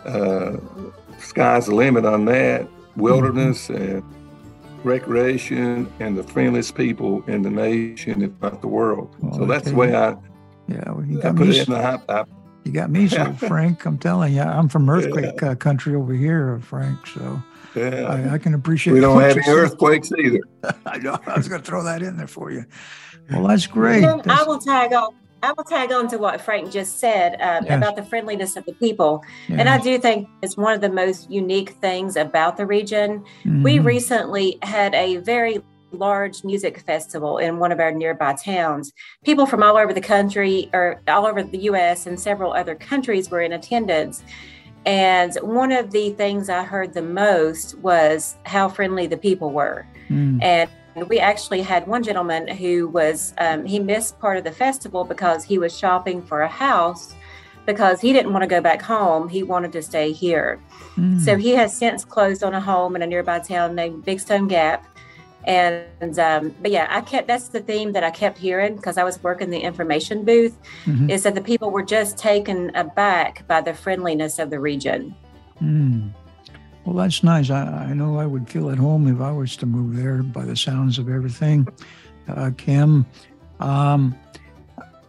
uh, 0.04 0.56
sky's 1.18 1.66
the 1.66 1.74
limit 1.74 2.04
on 2.04 2.26
that, 2.26 2.68
wilderness 2.96 3.68
mm-hmm. 3.68 3.96
and 3.96 4.19
recreation, 4.84 5.92
and 6.00 6.16
the 6.16 6.22
friendliest 6.22 6.74
people 6.74 7.22
in 7.26 7.42
the 7.42 7.50
nation, 7.50 8.22
if 8.22 8.30
not 8.40 8.60
the 8.60 8.68
world. 8.68 9.14
Well, 9.20 9.34
so 9.34 9.46
that's 9.46 9.68
the 9.68 9.74
way 9.74 9.94
I. 9.94 10.16
Yeah, 10.68 10.92
well, 10.92 11.04
you 11.04 11.20
got 11.20 11.34
me. 11.34 11.60
I, 11.60 12.24
you 12.64 12.72
got 12.72 12.90
me 12.90 13.08
so 13.08 13.32
Frank. 13.38 13.84
I'm 13.84 13.98
telling 13.98 14.34
you, 14.34 14.42
I'm 14.42 14.68
from 14.68 14.88
earthquake 14.88 15.40
yeah. 15.42 15.50
uh, 15.50 15.54
country 15.54 15.94
over 15.94 16.12
here, 16.12 16.60
Frank. 16.60 17.06
So 17.06 17.42
yeah. 17.74 18.04
I, 18.04 18.34
I 18.34 18.38
can 18.38 18.54
appreciate. 18.54 18.94
We 18.94 19.00
don't 19.00 19.20
have 19.20 19.36
any 19.36 19.48
earthquakes 19.48 20.12
either. 20.12 20.40
I 20.86 20.98
know. 20.98 21.18
I 21.26 21.36
was 21.36 21.48
going 21.48 21.62
to 21.62 21.66
throw 21.66 21.82
that 21.84 22.02
in 22.02 22.16
there 22.16 22.26
for 22.26 22.50
you. 22.50 22.64
Well, 23.30 23.46
that's 23.46 23.66
great. 23.66 24.02
That's... 24.02 24.26
I 24.26 24.42
will 24.44 24.58
tag 24.58 24.92
on. 24.92 25.14
I 25.42 25.52
will 25.52 25.64
tag 25.64 25.92
on 25.92 26.08
to 26.08 26.18
what 26.18 26.40
Frank 26.40 26.70
just 26.70 26.98
said 26.98 27.34
uh, 27.34 27.62
yes. 27.64 27.76
about 27.76 27.96
the 27.96 28.02
friendliness 28.02 28.56
of 28.56 28.64
the 28.66 28.72
people. 28.74 29.24
Yes. 29.48 29.60
And 29.60 29.68
I 29.68 29.78
do 29.78 29.98
think 29.98 30.28
it's 30.42 30.56
one 30.56 30.74
of 30.74 30.80
the 30.80 30.90
most 30.90 31.30
unique 31.30 31.70
things 31.80 32.16
about 32.16 32.56
the 32.56 32.66
region. 32.66 33.20
Mm-hmm. 33.44 33.62
We 33.62 33.78
recently 33.78 34.58
had 34.62 34.94
a 34.94 35.16
very 35.18 35.62
large 35.92 36.44
music 36.44 36.80
festival 36.80 37.38
in 37.38 37.58
one 37.58 37.72
of 37.72 37.80
our 37.80 37.90
nearby 37.90 38.34
towns. 38.34 38.92
People 39.24 39.46
from 39.46 39.62
all 39.62 39.76
over 39.76 39.92
the 39.92 40.00
country 40.00 40.70
or 40.72 41.00
all 41.08 41.26
over 41.26 41.42
the 41.42 41.58
US 41.58 42.06
and 42.06 42.18
several 42.18 42.52
other 42.52 42.74
countries 42.74 43.30
were 43.30 43.40
in 43.40 43.52
attendance. 43.52 44.22
And 44.86 45.34
one 45.42 45.72
of 45.72 45.90
the 45.90 46.10
things 46.10 46.48
I 46.48 46.62
heard 46.62 46.94
the 46.94 47.02
most 47.02 47.76
was 47.78 48.36
how 48.44 48.68
friendly 48.68 49.06
the 49.06 49.16
people 49.16 49.50
were. 49.50 49.86
Mm. 50.08 50.42
And 50.42 50.70
we 50.96 51.18
actually 51.18 51.62
had 51.62 51.86
one 51.86 52.02
gentleman 52.02 52.48
who 52.48 52.88
was, 52.88 53.34
um, 53.38 53.64
he 53.64 53.78
missed 53.78 54.18
part 54.18 54.36
of 54.36 54.44
the 54.44 54.52
festival 54.52 55.04
because 55.04 55.44
he 55.44 55.58
was 55.58 55.76
shopping 55.76 56.22
for 56.22 56.42
a 56.42 56.48
house 56.48 57.14
because 57.66 58.00
he 58.00 58.12
didn't 58.12 58.32
want 58.32 58.42
to 58.42 58.48
go 58.48 58.60
back 58.60 58.82
home. 58.82 59.28
He 59.28 59.42
wanted 59.42 59.72
to 59.72 59.82
stay 59.82 60.12
here. 60.12 60.60
Mm. 60.96 61.20
So 61.20 61.36
he 61.36 61.50
has 61.50 61.76
since 61.76 62.04
closed 62.04 62.42
on 62.42 62.54
a 62.54 62.60
home 62.60 62.96
in 62.96 63.02
a 63.02 63.06
nearby 63.06 63.38
town 63.40 63.74
named 63.74 64.04
Big 64.04 64.20
Stone 64.20 64.48
Gap. 64.48 64.86
And 65.44 66.18
um, 66.18 66.54
but 66.60 66.70
yeah, 66.70 66.86
I 66.90 67.00
kept 67.00 67.26
that's 67.26 67.48
the 67.48 67.60
theme 67.60 67.92
that 67.92 68.04
I 68.04 68.10
kept 68.10 68.36
hearing 68.36 68.76
because 68.76 68.98
I 68.98 69.04
was 69.04 69.22
working 69.22 69.48
the 69.48 69.58
information 69.58 70.22
booth 70.22 70.58
mm-hmm. 70.84 71.08
is 71.08 71.22
that 71.22 71.34
the 71.34 71.40
people 71.40 71.70
were 71.70 71.82
just 71.82 72.18
taken 72.18 72.70
aback 72.74 73.46
by 73.46 73.62
the 73.62 73.72
friendliness 73.72 74.38
of 74.38 74.50
the 74.50 74.60
region. 74.60 75.14
Mm. 75.62 76.10
Well, 76.84 76.96
that's 76.96 77.22
nice. 77.22 77.50
I, 77.50 77.62
I, 77.90 77.94
know 77.94 78.18
I 78.18 78.26
would 78.26 78.48
feel 78.48 78.70
at 78.70 78.78
home 78.78 79.06
if 79.06 79.20
I 79.20 79.30
was 79.30 79.56
to 79.56 79.66
move 79.66 79.96
there 79.96 80.22
by 80.22 80.44
the 80.44 80.56
sounds 80.56 80.98
of 80.98 81.08
everything. 81.08 81.68
Uh, 82.26 82.50
Kim, 82.56 83.04
um, 83.60 84.16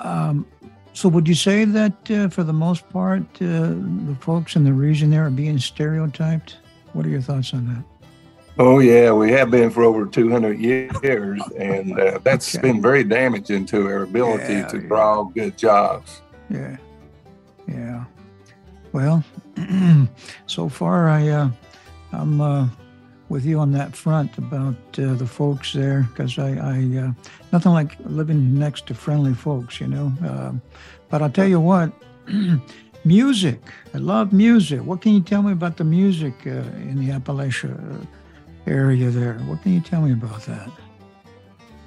um, 0.01 0.45
so 0.93 1.07
would 1.09 1.27
you 1.27 1.35
say 1.35 1.63
that 1.63 2.11
uh, 2.11 2.27
for 2.29 2.43
the 2.43 2.53
most 2.53 2.87
part, 2.89 3.21
uh, 3.41 3.73
the 4.07 4.17
folks 4.19 4.55
in 4.55 4.63
the 4.63 4.73
region 4.73 5.09
there 5.09 5.25
are 5.25 5.31
being 5.31 5.57
stereotyped? 5.57 6.57
What 6.93 7.05
are 7.05 7.09
your 7.09 7.21
thoughts 7.21 7.53
on 7.53 7.67
that? 7.67 7.83
Oh 8.59 8.79
yeah, 8.79 9.13
we 9.13 9.31
have 9.31 9.49
been 9.49 9.69
for 9.69 9.83
over 9.83 10.05
200 10.05 10.59
years, 10.59 11.41
and 11.57 11.97
uh, 11.97 12.19
that's 12.23 12.53
okay. 12.55 12.61
been 12.61 12.81
very 12.81 13.03
damaging 13.03 13.65
to 13.67 13.87
our 13.87 14.03
ability 14.03 14.53
yeah, 14.53 14.67
to 14.67 14.77
yeah. 14.77 14.87
draw 14.87 15.23
good 15.23 15.57
jobs. 15.57 16.21
Yeah, 16.49 16.75
yeah. 17.67 18.03
Well, 18.91 19.23
so 20.47 20.69
far 20.69 21.09
I 21.09 21.29
uh, 21.29 21.49
I'm 22.11 22.41
uh, 22.41 22.67
with 23.29 23.45
you 23.45 23.59
on 23.59 23.71
that 23.71 23.95
front 23.95 24.37
about 24.37 24.75
uh, 24.97 25.13
the 25.13 25.25
folks 25.25 25.73
there 25.73 26.07
because 26.11 26.37
I, 26.37 26.51
I 26.51 26.97
uh, 26.97 27.11
nothing 27.51 27.71
like 27.71 27.97
living 28.05 28.57
next 28.57 28.87
to 28.87 28.93
friendly 28.93 29.33
folks, 29.33 29.79
you 29.79 29.87
know. 29.87 30.11
Um, 30.27 30.61
but 31.09 31.21
I'll 31.21 31.31
tell 31.31 31.47
you 31.47 31.59
what. 31.59 31.91
music. 33.03 33.59
I 33.95 33.97
love 33.97 34.31
music. 34.31 34.79
What 34.83 35.01
can 35.01 35.13
you 35.15 35.21
tell 35.21 35.41
me 35.41 35.53
about 35.53 35.77
the 35.77 35.83
music 35.83 36.35
uh, 36.45 36.51
in 36.85 37.03
the 37.03 37.11
Appalachia 37.11 38.05
area 38.67 39.09
there. 39.09 39.35
What 39.39 39.61
can 39.63 39.73
you 39.73 39.81
tell 39.81 40.01
me 40.01 40.13
about 40.13 40.41
that? 40.45 40.69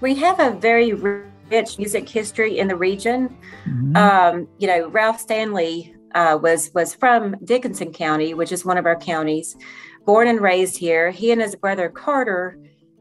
We 0.00 0.14
have 0.16 0.40
a 0.40 0.50
very 0.50 0.92
rich 0.92 1.78
music 1.78 2.08
history 2.08 2.58
in 2.58 2.68
the 2.68 2.76
region. 2.76 3.34
Mm-hmm. 3.66 3.96
Um, 3.96 4.48
you 4.58 4.66
know, 4.66 4.88
Ralph 4.88 5.20
Stanley 5.20 5.94
uh, 6.14 6.38
was 6.40 6.71
was 6.75 6.94
from 6.94 7.37
Dickenson 7.44 7.92
County, 7.92 8.35
which 8.35 8.52
is 8.52 8.64
one 8.64 8.78
of 8.78 8.87
our 8.87 8.97
counties. 8.97 9.56
Born 10.04 10.28
and 10.28 10.40
raised 10.40 10.76
here, 10.76 11.11
he 11.11 11.33
and 11.33 11.40
his 11.40 11.54
brother 11.54 11.88
Carter 11.88 12.59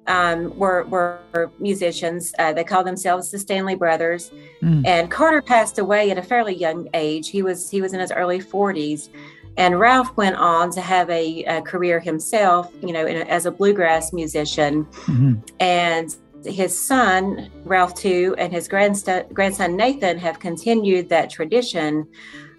um, 0.07 0.57
were 0.57 0.83
were 0.85 1.51
musicians. 1.59 2.33
Uh, 2.39 2.53
they 2.53 2.63
called 2.63 2.87
themselves 2.87 3.31
the 3.31 3.39
Stanley 3.39 3.75
Brothers. 3.75 4.31
Mm. 4.61 4.85
And 4.85 5.11
Carter 5.11 5.41
passed 5.41 5.79
away 5.79 6.11
at 6.11 6.17
a 6.17 6.23
fairly 6.23 6.55
young 6.55 6.87
age. 6.93 7.29
He 7.29 7.41
was 7.41 7.69
he 7.69 7.81
was 7.81 7.93
in 7.93 7.99
his 7.99 8.11
early 8.11 8.39
40s. 8.39 9.09
And 9.55 9.79
Ralph 9.79 10.17
went 10.17 10.35
on 10.37 10.71
to 10.71 10.81
have 10.81 11.07
a, 11.11 11.43
a 11.43 11.61
career 11.61 11.99
himself, 11.99 12.73
you 12.81 12.91
know, 12.91 13.05
a, 13.05 13.21
as 13.25 13.45
a 13.45 13.51
bluegrass 13.51 14.11
musician. 14.11 14.85
Mm-hmm. 14.85 15.33
And 15.59 16.15
his 16.43 16.77
son, 16.77 17.51
Ralph, 17.63 17.93
too, 17.93 18.35
and 18.37 18.51
his 18.51 18.67
grandson, 18.67 19.25
grandson 19.31 19.75
Nathan 19.75 20.17
have 20.17 20.39
continued 20.39 21.09
that 21.09 21.29
tradition. 21.29 22.07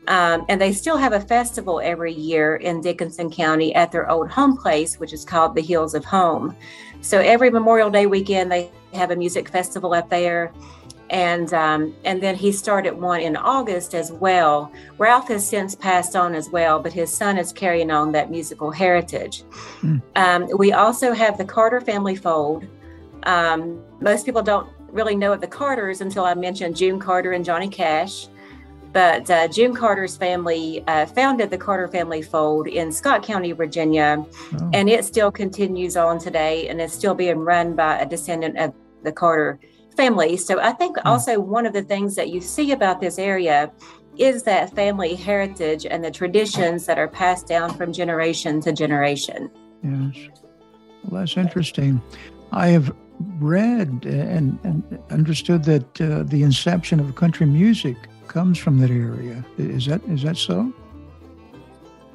Um, 0.06 0.44
and 0.48 0.60
they 0.60 0.72
still 0.72 0.96
have 0.96 1.12
a 1.12 1.20
festival 1.20 1.80
every 1.80 2.12
year 2.12 2.56
in 2.56 2.80
Dickenson 2.80 3.30
County 3.30 3.74
at 3.74 3.90
their 3.90 4.10
old 4.10 4.30
home 4.30 4.56
place, 4.56 5.00
which 5.00 5.12
is 5.12 5.24
called 5.24 5.54
the 5.54 5.62
Hills 5.62 5.94
of 5.94 6.04
Home. 6.04 6.54
So 7.00 7.20
every 7.20 7.50
Memorial 7.50 7.90
Day 7.90 8.06
weekend, 8.06 8.52
they 8.52 8.70
have 8.92 9.10
a 9.10 9.16
music 9.16 9.48
festival 9.48 9.94
up 9.94 10.10
there 10.10 10.52
and 11.10 11.52
um, 11.52 11.94
and 12.04 12.22
then 12.22 12.34
he 12.34 12.50
started 12.50 12.94
one 12.94 13.20
in 13.20 13.36
August 13.36 13.94
as 13.94 14.10
well. 14.10 14.72
Ralph 14.98 15.28
has 15.28 15.46
since 15.46 15.74
passed 15.74 16.16
on 16.16 16.34
as 16.34 16.48
well, 16.50 16.80
but 16.80 16.92
his 16.92 17.14
son 17.14 17.38
is 17.38 17.52
carrying 17.52 17.90
on 17.90 18.12
that 18.12 18.30
musical 18.30 18.70
heritage. 18.70 19.44
Mm. 19.82 20.02
Um, 20.16 20.48
we 20.56 20.72
also 20.72 21.12
have 21.12 21.36
the 21.36 21.44
Carter 21.44 21.80
family 21.80 22.16
fold. 22.16 22.66
Um, 23.24 23.82
most 24.00 24.24
people 24.24 24.42
don't 24.42 24.68
really 24.88 25.14
know 25.14 25.32
of 25.32 25.40
the 25.40 25.46
Carters 25.46 26.00
until 26.00 26.24
I 26.24 26.34
mentioned 26.34 26.76
June 26.76 26.98
Carter 26.98 27.32
and 27.32 27.44
Johnny 27.44 27.68
Cash. 27.68 28.28
But 28.94 29.28
uh, 29.28 29.48
June 29.48 29.74
Carter's 29.74 30.16
family 30.16 30.84
uh, 30.86 31.06
founded 31.06 31.50
the 31.50 31.58
Carter 31.58 31.88
Family 31.88 32.22
Fold 32.22 32.68
in 32.68 32.92
Scott 32.92 33.24
County, 33.24 33.50
Virginia, 33.50 34.24
oh. 34.24 34.70
and 34.72 34.88
it 34.88 35.04
still 35.04 35.32
continues 35.32 35.96
on 35.96 36.20
today 36.20 36.68
and 36.68 36.80
is 36.80 36.92
still 36.92 37.14
being 37.14 37.38
run 37.38 37.74
by 37.74 37.98
a 37.98 38.06
descendant 38.06 38.56
of 38.56 38.72
the 39.02 39.10
Carter 39.10 39.58
family. 39.96 40.36
So 40.36 40.60
I 40.60 40.70
think 40.70 40.96
hmm. 40.96 41.08
also 41.08 41.40
one 41.40 41.66
of 41.66 41.72
the 41.72 41.82
things 41.82 42.14
that 42.14 42.28
you 42.28 42.40
see 42.40 42.70
about 42.70 43.00
this 43.00 43.18
area 43.18 43.72
is 44.16 44.44
that 44.44 44.72
family 44.76 45.16
heritage 45.16 45.86
and 45.86 46.04
the 46.04 46.10
traditions 46.12 46.86
that 46.86 46.96
are 46.96 47.08
passed 47.08 47.48
down 47.48 47.74
from 47.74 47.92
generation 47.92 48.60
to 48.60 48.72
generation. 48.72 49.50
Yes. 49.82 50.28
Well, 51.02 51.20
that's 51.20 51.36
interesting. 51.36 52.00
I 52.52 52.68
have 52.68 52.94
read 53.40 54.06
and, 54.06 54.56
and 54.62 55.02
understood 55.10 55.64
that 55.64 56.00
uh, 56.00 56.22
the 56.22 56.44
inception 56.44 57.00
of 57.00 57.12
country 57.16 57.46
music 57.46 57.96
comes 58.34 58.58
from 58.58 58.80
that 58.80 58.90
area. 58.90 59.44
Is 59.58 59.86
that 59.86 60.02
is 60.08 60.24
that 60.24 60.36
so? 60.36 60.72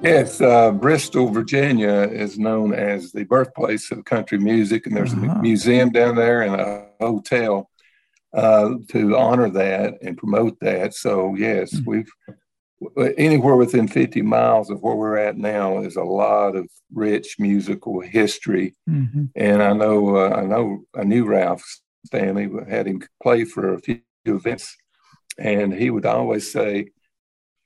Yes, 0.02 0.40
uh, 0.42 0.72
Bristol, 0.72 1.30
Virginia 1.30 2.10
is 2.12 2.38
known 2.38 2.74
as 2.74 3.12
the 3.12 3.24
birthplace 3.24 3.90
of 3.92 4.04
country 4.06 4.38
music, 4.38 4.86
and 4.86 4.96
there's 4.96 5.14
uh-huh. 5.14 5.32
a 5.32 5.42
museum 5.42 5.90
down 5.92 6.16
there 6.16 6.42
and 6.42 6.56
a 6.56 6.88
hotel 7.00 7.70
uh, 8.34 8.76
to 8.90 9.18
honor 9.18 9.50
that 9.50 9.96
and 10.02 10.18
promote 10.18 10.58
that. 10.62 10.94
So, 10.94 11.36
yes, 11.36 11.74
mm-hmm. 11.74 11.90
we've 11.90 12.12
anywhere 13.18 13.58
within 13.58 13.90
50 13.90 14.22
miles 14.22 14.70
of 14.70 14.82
where 14.82 14.96
we're 14.96 15.18
at 15.18 15.38
now 15.38 15.80
is 15.80 15.98
a 15.98 16.04
lot 16.04 16.56
of 16.56 16.70
rich 16.94 17.36
musical 17.40 18.00
history. 18.00 18.76
Mm-hmm. 18.90 19.26
And 19.36 19.62
I 19.62 19.74
know, 19.74 20.16
uh, 20.16 20.30
I 20.30 20.46
know, 20.46 20.84
I 20.96 21.04
knew 21.04 21.26
Ralph 21.26 21.64
Stanley, 22.06 22.50
had 22.70 22.88
him 22.88 23.02
play 23.22 23.44
for 23.44 23.74
a 23.74 23.80
few 23.80 24.02
events, 24.26 24.78
and 25.38 25.74
he 25.74 25.90
would 25.90 26.06
always 26.06 26.52
say, 26.52 26.92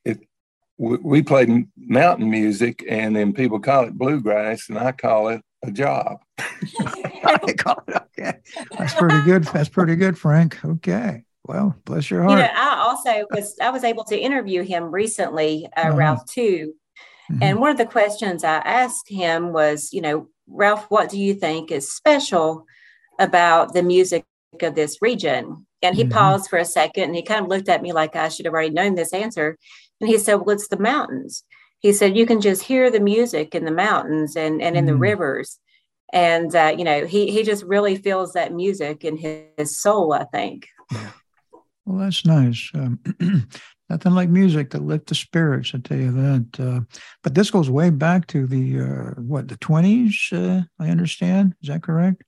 "If 0.06 0.20
we 0.78 1.22
played 1.22 1.68
mountain 1.78 2.30
music, 2.30 2.84
and 2.90 3.16
then 3.16 3.34
people 3.34 3.60
call 3.60 3.86
it 3.86 3.98
bluegrass, 3.98 4.70
and 4.70 4.78
I 4.78 4.92
call 4.92 5.30
it 5.30 5.42
a 5.64 5.72
job. 5.72 6.20
I 6.38 7.38
call 7.58 7.84
it 7.88 7.96
okay. 8.20 8.40
That's 8.78 8.94
pretty 8.94 9.22
good. 9.22 9.46
That's 9.46 9.70
pretty 9.70 9.96
good, 9.96 10.18
Frank. 10.18 10.64
Okay. 10.64 11.24
Well, 11.46 11.76
bless 11.86 12.10
your 12.10 12.24
heart. 12.24 12.40
You 12.40 12.46
know, 12.46 12.52
I 12.54 12.84
also 12.88 13.26
was 13.32 13.56
I 13.62 13.70
was 13.70 13.84
able 13.84 14.04
to 14.06 14.18
interview 14.18 14.64
him 14.64 14.92
recently, 14.92 15.68
uh, 15.76 15.82
uh-huh. 15.82 15.96
Ralph 15.96 16.26
too. 16.26 16.74
Mm-hmm. 17.32 17.44
And 17.44 17.60
one 17.60 17.72
of 17.72 17.78
the 17.78 17.86
questions 17.86 18.44
I 18.44 18.58
asked 18.58 19.10
him 19.10 19.54
was, 19.54 19.92
you 19.94 20.02
know, 20.02 20.28
Ralph, 20.48 20.86
what 20.90 21.10
do 21.10 21.18
you 21.18 21.34
think 21.34 21.72
is 21.72 21.92
special 21.92 22.66
about 23.20 23.74
the 23.74 23.84
music 23.84 24.26
of 24.62 24.76
this 24.76 25.02
region? 25.02 25.66
And 25.84 25.96
he 25.96 26.04
mm-hmm. 26.04 26.14
paused 26.14 26.50
for 26.50 26.58
a 26.58 26.66
second 26.66 27.04
and 27.04 27.16
he 27.16 27.22
kind 27.22 27.42
of 27.44 27.50
looked 27.50 27.70
at 27.70 27.82
me 27.82 27.92
like 27.92 28.16
I 28.16 28.30
should 28.30 28.46
have 28.46 28.54
already 28.54 28.70
known 28.70 28.96
this 28.96 29.14
answer. 29.14 29.58
And 30.00 30.10
he 30.10 30.18
said, 30.18 30.36
Well, 30.36 30.56
it's 30.56 30.70
the 30.70 30.80
mountains. 30.80 31.44
He 31.80 31.94
said, 31.94 32.18
You 32.18 32.26
can 32.26 32.42
just 32.42 32.64
hear 32.64 32.90
the 32.90 33.00
music 33.00 33.54
in 33.54 33.66
the 33.66 33.72
mountains 33.72 34.36
and, 34.36 34.62
and 34.62 34.76
in 34.76 34.86
mm. 34.86 34.88
the 34.88 34.96
rivers. 34.96 35.60
And, 36.12 36.56
uh, 36.56 36.76
you 36.78 36.84
know, 36.84 37.06
he, 37.06 37.32
he 37.32 37.44
just 37.44 37.64
really 37.64 37.96
feels 37.96 38.34
that 38.34 38.54
music 38.54 39.04
in 39.04 39.18
his, 39.18 39.44
his 39.58 39.80
soul, 39.80 40.14
I 40.14 40.26
think. 40.26 40.68
Well, 41.86 41.98
that's 41.98 42.26
nice. 42.26 42.72
Um, 42.74 43.00
nothing 43.90 44.14
like 44.14 44.30
music 44.30 44.70
to 44.70 44.78
lift 44.78 45.08
the 45.08 45.16
spirits, 45.16 45.74
I 45.74 45.80
tell 45.80 45.98
you 45.98 46.12
that. 46.12 46.60
Uh, 46.60 46.82
but 47.24 47.36
this 47.36 47.52
goes 47.52 47.70
way 47.70 47.90
back 47.90 48.28
to 48.28 48.48
the, 48.48 48.80
uh, 48.80 49.22
what, 49.22 49.48
the 49.48 49.58
20s, 49.58 50.32
uh, 50.32 50.64
I 50.80 50.90
understand. 50.90 51.56
Is 51.62 51.70
that 51.70 51.84
correct? 51.84 52.24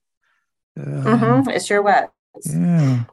mm-hmm. 0.78 1.48
It 1.48 1.64
sure 1.64 1.80
was. 1.80 2.08
Yeah. 2.44 3.04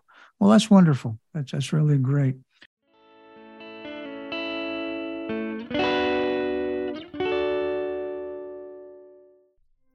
Well, 0.44 0.52
that's 0.52 0.70
wonderful. 0.70 1.18
That's, 1.34 1.54
that's 1.54 1.72
really 1.72 1.98
great. 1.98 2.36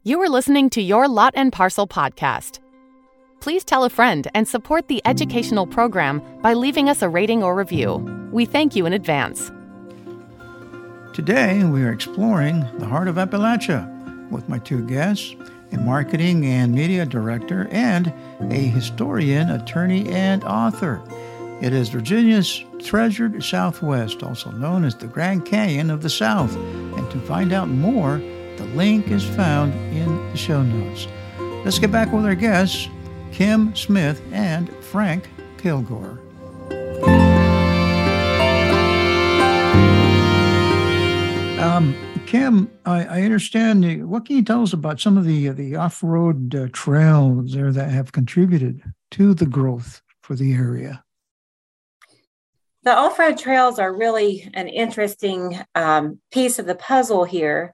You 0.05 0.23
are 0.23 0.29
listening 0.31 0.71
to 0.71 0.81
Your 0.81 1.07
Lot 1.07 1.35
and 1.37 1.53
Parcel 1.53 1.87
podcast. 1.87 2.61
Please 3.41 3.63
tell 3.63 3.85
a 3.85 3.91
friend 3.91 4.27
and 4.33 4.49
support 4.49 4.89
the 4.89 5.03
educational 5.05 5.67
program 5.67 6.23
by 6.41 6.55
leaving 6.55 6.89
us 6.89 7.03
a 7.03 7.11
rating 7.11 7.43
or 7.43 7.55
review. 7.55 7.97
We 8.33 8.47
thank 8.47 8.75
you 8.75 8.87
in 8.87 8.95
advance. 8.95 9.53
Today, 11.13 11.63
we 11.65 11.83
are 11.83 11.93
exploring 11.93 12.61
the 12.79 12.87
heart 12.87 13.09
of 13.09 13.17
Appalachia 13.17 14.31
with 14.31 14.49
my 14.49 14.59
two 14.61 14.87
guests 14.87 15.37
a 15.73 15.79
marketing 15.79 16.47
and 16.47 16.75
media 16.75 17.05
director 17.05 17.69
and 17.71 18.13
a 18.41 18.55
historian, 18.55 19.51
attorney, 19.51 20.09
and 20.09 20.45
author. 20.45 21.03
It 21.61 21.73
is 21.73 21.89
Virginia's 21.89 22.65
treasured 22.79 23.43
Southwest, 23.43 24.23
also 24.23 24.51
known 24.53 24.85
as 24.85 24.95
the 24.95 25.09
Grand 25.09 25.45
Canyon 25.45 25.91
of 25.91 26.03
the 26.03 26.11
South. 26.11 26.55
And 26.57 27.11
to 27.11 27.21
find 27.21 27.53
out 27.53 27.69
more, 27.69 28.19
the 28.57 28.69
link 28.75 29.09
is 29.09 29.25
found 29.25 29.75
in 29.97 30.31
the 30.31 30.37
show 30.37 30.63
notes. 30.63 31.09
Let's 31.65 31.79
get 31.79 31.91
back 31.91 32.13
with 32.13 32.25
our 32.25 32.37
guests, 32.37 32.89
Kim 33.33 33.75
Smith 33.75 34.23
and 34.33 34.73
Frank 34.85 35.29
Kilgore. 35.59 36.21
Um, 41.79 41.95
Kim, 42.27 42.69
I, 42.85 43.05
I, 43.05 43.23
understand. 43.23 44.11
What 44.11 44.27
can 44.27 44.35
you 44.35 44.43
tell 44.43 44.65
us 44.65 44.73
about 44.73 44.99
some 44.99 45.17
of 45.17 45.25
the 45.25 45.51
the 45.51 45.77
off 45.77 46.03
road 46.03 46.53
uh, 46.53 46.67
trails 46.73 47.53
there 47.53 47.71
that 47.71 47.93
have 47.93 48.11
contributed 48.11 48.83
to 49.13 49.33
the 49.33 49.47
growth 49.47 50.03
for 50.21 50.35
the 50.35 50.55
area? 50.55 51.05
The 52.83 52.97
off 52.97 53.17
road 53.21 53.39
trails 53.39 53.79
are 53.79 53.97
really 53.97 54.51
an 54.55 54.67
interesting 54.67 55.57
um, 55.77 56.19
piece 56.33 56.59
of 56.59 56.67
the 56.67 56.75
puzzle 56.75 57.23
here 57.23 57.73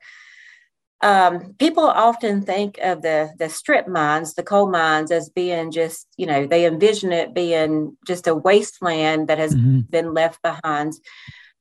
um, 1.04 1.54
people 1.58 1.84
often 1.84 2.40
think 2.40 2.78
of 2.82 3.02
the 3.02 3.30
the 3.38 3.50
strip 3.50 3.86
mines, 3.86 4.34
the 4.34 4.42
coal 4.42 4.70
mines, 4.70 5.10
as 5.10 5.28
being 5.28 5.70
just 5.70 6.08
you 6.16 6.24
know 6.24 6.46
they 6.46 6.64
envision 6.64 7.12
it 7.12 7.34
being 7.34 7.96
just 8.06 8.26
a 8.26 8.34
wasteland 8.34 9.28
that 9.28 9.38
has 9.38 9.54
mm-hmm. 9.54 9.80
been 9.80 10.14
left 10.14 10.40
behind. 10.40 10.94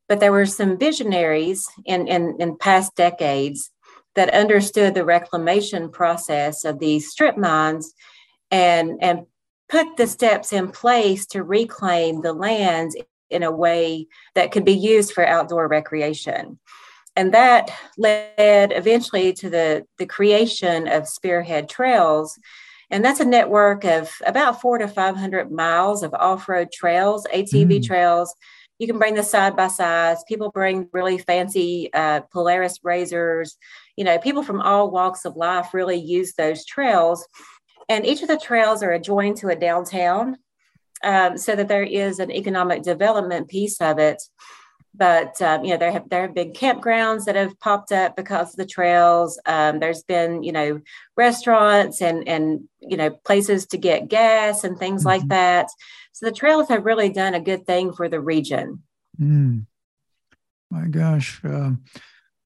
But 0.08 0.20
there 0.20 0.32
were 0.32 0.46
some 0.46 0.78
visionaries 0.78 1.68
in, 1.86 2.08
in 2.08 2.36
in 2.40 2.58
past 2.58 2.96
decades 2.96 3.72
that 4.16 4.34
understood 4.34 4.94
the 4.94 5.06
reclamation 5.06 5.90
process 5.90 6.66
of 6.66 6.80
these 6.80 7.10
strip 7.10 7.38
mines 7.38 7.94
and 8.52 8.98
and 9.02 9.26
put 9.70 9.98
the 9.98 10.08
steps 10.08 10.54
in 10.54 10.72
place 10.72 11.26
to 11.28 11.44
reclaim 11.44 12.22
the 12.22 12.34
lands 12.34 12.96
in 13.30 13.44
a 13.44 13.52
way 13.52 14.08
that 14.36 14.52
could 14.52 14.66
be 14.66 14.74
used 14.74 15.14
for 15.14 15.26
outdoor 15.26 15.68
recreation 15.68 16.60
and 17.16 17.34
that 17.34 17.72
led 17.98 18.72
eventually 18.72 19.34
to 19.34 19.50
the, 19.50 19.86
the 19.98 20.06
creation 20.06 20.88
of 20.88 21.08
Spearhead 21.08 21.70
Trails. 21.70 22.40
And 22.90 23.04
that's 23.04 23.20
a 23.20 23.26
network 23.26 23.86
of 23.86 24.12
about 24.26 24.62
four 24.62 24.78
to 24.78 24.88
500 24.88 25.52
miles 25.52 26.04
of 26.04 26.14
off 26.14 26.50
road 26.50 26.72
trails, 26.72 27.28
ATV 27.34 27.80
mm. 27.80 27.86
trails. 27.86 28.34
You 28.80 28.88
can 28.88 28.98
bring 28.98 29.16
the 29.16 29.24
side 29.24 29.56
by 29.56 29.68
sides. 29.68 30.24
People 30.28 30.52
bring 30.52 30.90
really 30.92 31.18
fancy 31.18 31.90
uh, 31.94 32.22
Polaris 32.32 32.80
RZRs. 32.80 33.56
You 33.96 34.04
know, 34.04 34.18
people 34.18 34.44
from 34.44 34.62
all 34.62 34.92
walks 34.92 35.26
of 35.26 35.36
life 35.36 35.74
really 35.74 35.98
use 35.98 36.34
those 36.34 36.66
trails. 36.66 37.26
And 37.90 38.06
each 38.06 38.22
of 38.22 38.28
the 38.28 38.38
trails 38.38 38.82
are 38.82 38.92
adjoined 38.92 39.38
to 39.38 39.50
a 39.50 39.56
downtown 39.56 40.38
um, 41.04 41.38
so 41.38 41.56
that 41.56 41.68
there 41.68 41.84
is 41.84 42.20
an 42.20 42.32
economic 42.32 42.82
development 42.82 43.50
piece 43.50 43.80
of 43.82 44.00
it 44.00 44.22
but 44.94 45.42
um, 45.42 45.64
you 45.64 45.72
know 45.72 45.78
there 45.78 45.92
have 45.92 46.08
there 46.10 46.22
have 46.22 46.36
been 46.36 46.54
campgrounds 46.54 47.26
that 47.26 47.36
have 47.36 47.60
popped 47.60 47.92
up 47.92 48.16
because 48.16 48.52
of 48.52 48.56
the 48.58 48.66
trails 48.66 49.40
um, 49.46 49.80
there's 49.80 50.04
been 50.04 50.44
you 50.44 50.52
know 50.52 50.80
restaurants 51.18 52.02
and 52.02 52.28
and 52.28 52.62
you 52.80 52.96
know 52.96 53.10
places 53.26 53.66
to 53.66 53.78
get 53.78 54.08
gas 54.08 54.64
and 54.64 54.78
things 54.78 55.02
mm-hmm. 55.02 55.10
like 55.10 55.28
that 55.30 55.68
so 56.14 56.26
the 56.26 56.32
trails 56.32 56.70
have 56.70 56.86
really 56.86 57.10
done 57.10 57.34
a 57.34 57.42
good 57.42 57.66
thing 57.68 57.92
for 57.92 58.08
the 58.08 58.22
region. 58.22 58.84
Mm. 59.20 59.66
my 60.72 60.88
gosh 60.88 61.42
uh, 61.44 61.72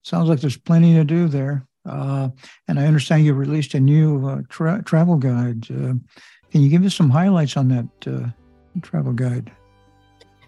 sounds 0.03 0.27
like 0.27 0.41
there's 0.41 0.57
plenty 0.57 0.95
to 0.95 1.03
do 1.03 1.27
there. 1.27 1.65
Uh, 1.87 2.29
and 2.67 2.79
i 2.79 2.85
understand 2.85 3.23
you 3.23 3.33
released 3.33 3.73
a 3.73 3.79
new 3.79 4.27
uh, 4.27 4.41
tra- 4.49 4.83
travel 4.83 5.15
guide. 5.15 5.65
Uh, 5.71 5.93
can 6.51 6.61
you 6.61 6.69
give 6.69 6.83
us 6.83 6.95
some 6.95 7.09
highlights 7.09 7.55
on 7.55 7.67
that 7.69 7.87
uh, 8.07 8.27
travel 8.81 9.13
guide 9.13 9.51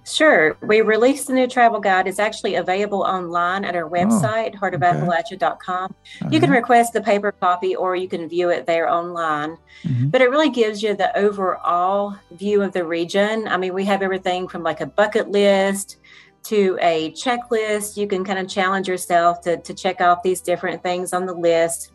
Sure. 0.10 0.58
We 0.62 0.82
released 0.82 1.28
the 1.28 1.34
new 1.34 1.48
travel 1.48 1.80
guide. 1.80 2.08
It's 2.08 2.20
actually 2.20 2.56
available 2.56 3.02
online 3.02 3.64
at 3.64 3.76
our 3.76 3.86
oh, 3.86 3.90
website, 3.90 4.56
oh, 4.56 4.60
heartofappalachia.com. 4.60 5.86
Uh-huh. 5.86 6.30
You 6.32 6.40
can 6.40 6.50
request 6.50 6.94
the 6.94 7.02
paper 7.02 7.32
copy 7.32 7.76
or 7.76 7.96
you 7.96 8.08
can 8.08 8.28
view 8.28 8.50
it 8.50 8.66
there 8.66 8.90
online. 8.90 9.58
Mm-hmm. 9.84 10.10
But 10.10 10.22
it 10.22 10.30
really 10.30 10.50
gives 10.50 10.82
you 10.82 10.96
the 10.96 11.16
overall 11.18 12.16
view 12.32 12.62
of 12.62 12.74
the 12.74 12.84
region. 12.84 13.48
I 13.48 13.58
mean, 13.58 13.74
we 13.74 13.86
have 13.86 14.02
everything 14.02 14.48
from 14.48 14.64
like 14.64 14.82
a 14.82 14.88
bucket 14.88 15.30
list 15.30 15.98
to 16.44 16.78
a 16.82 17.12
checklist. 17.12 17.96
You 17.96 18.08
can 18.08 18.24
kind 18.24 18.40
of 18.40 18.48
challenge 18.48 18.88
yourself 18.88 19.42
to, 19.42 19.58
to 19.58 19.74
check 19.74 20.02
off 20.02 20.24
these 20.24 20.42
different 20.42 20.82
things 20.82 21.14
on 21.14 21.26
the 21.26 21.34
list. 21.34 21.92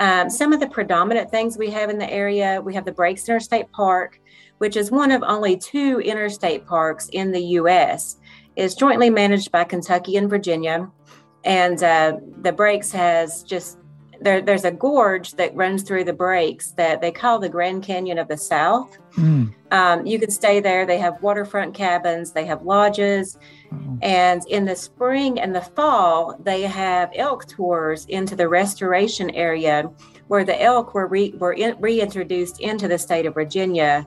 Um, 0.00 0.28
some 0.28 0.52
of 0.52 0.58
the 0.58 0.66
predominant 0.66 1.30
things 1.30 1.56
we 1.56 1.70
have 1.70 1.88
in 1.88 1.96
the 1.96 2.10
area 2.10 2.60
we 2.60 2.74
have 2.74 2.84
the 2.84 2.90
Breaks 2.90 3.28
Interstate 3.28 3.70
Park 3.70 4.18
which 4.62 4.76
is 4.76 4.92
one 4.92 5.10
of 5.10 5.24
only 5.24 5.56
two 5.56 5.98
interstate 5.98 6.64
parks 6.64 7.08
in 7.08 7.32
the 7.32 7.42
U.S. 7.58 8.20
is 8.54 8.76
jointly 8.76 9.10
managed 9.10 9.50
by 9.50 9.64
Kentucky 9.64 10.16
and 10.16 10.30
Virginia. 10.30 10.88
And 11.42 11.82
uh, 11.82 12.18
the 12.42 12.52
Breaks 12.52 12.92
has 12.92 13.42
just 13.42 13.78
there, 14.20 14.40
there's 14.40 14.64
a 14.64 14.70
gorge 14.70 15.32
that 15.32 15.52
runs 15.56 15.82
through 15.82 16.04
the 16.04 16.12
breaks 16.12 16.70
that 16.76 17.00
they 17.00 17.10
call 17.10 17.40
the 17.40 17.48
Grand 17.48 17.82
Canyon 17.82 18.18
of 18.18 18.28
the 18.28 18.36
South. 18.36 18.96
Mm. 19.16 19.52
Um, 19.72 20.06
you 20.06 20.20
can 20.20 20.30
stay 20.30 20.60
there. 20.60 20.86
They 20.86 20.98
have 20.98 21.20
waterfront 21.20 21.74
cabins, 21.74 22.30
they 22.30 22.46
have 22.46 22.62
lodges. 22.62 23.36
Oh. 23.72 23.98
And 24.00 24.42
in 24.48 24.64
the 24.64 24.76
spring 24.76 25.40
and 25.40 25.52
the 25.52 25.60
fall, 25.60 26.38
they 26.40 26.62
have 26.62 27.10
elk 27.16 27.48
tours 27.48 28.06
into 28.06 28.36
the 28.36 28.48
restoration 28.48 29.28
area 29.30 29.90
where 30.28 30.44
the 30.44 30.62
elk 30.62 30.94
were, 30.94 31.08
re- 31.08 31.34
were 31.36 31.54
in, 31.54 31.74
reintroduced 31.80 32.60
into 32.60 32.86
the 32.86 32.96
state 32.96 33.26
of 33.26 33.34
Virginia 33.34 34.06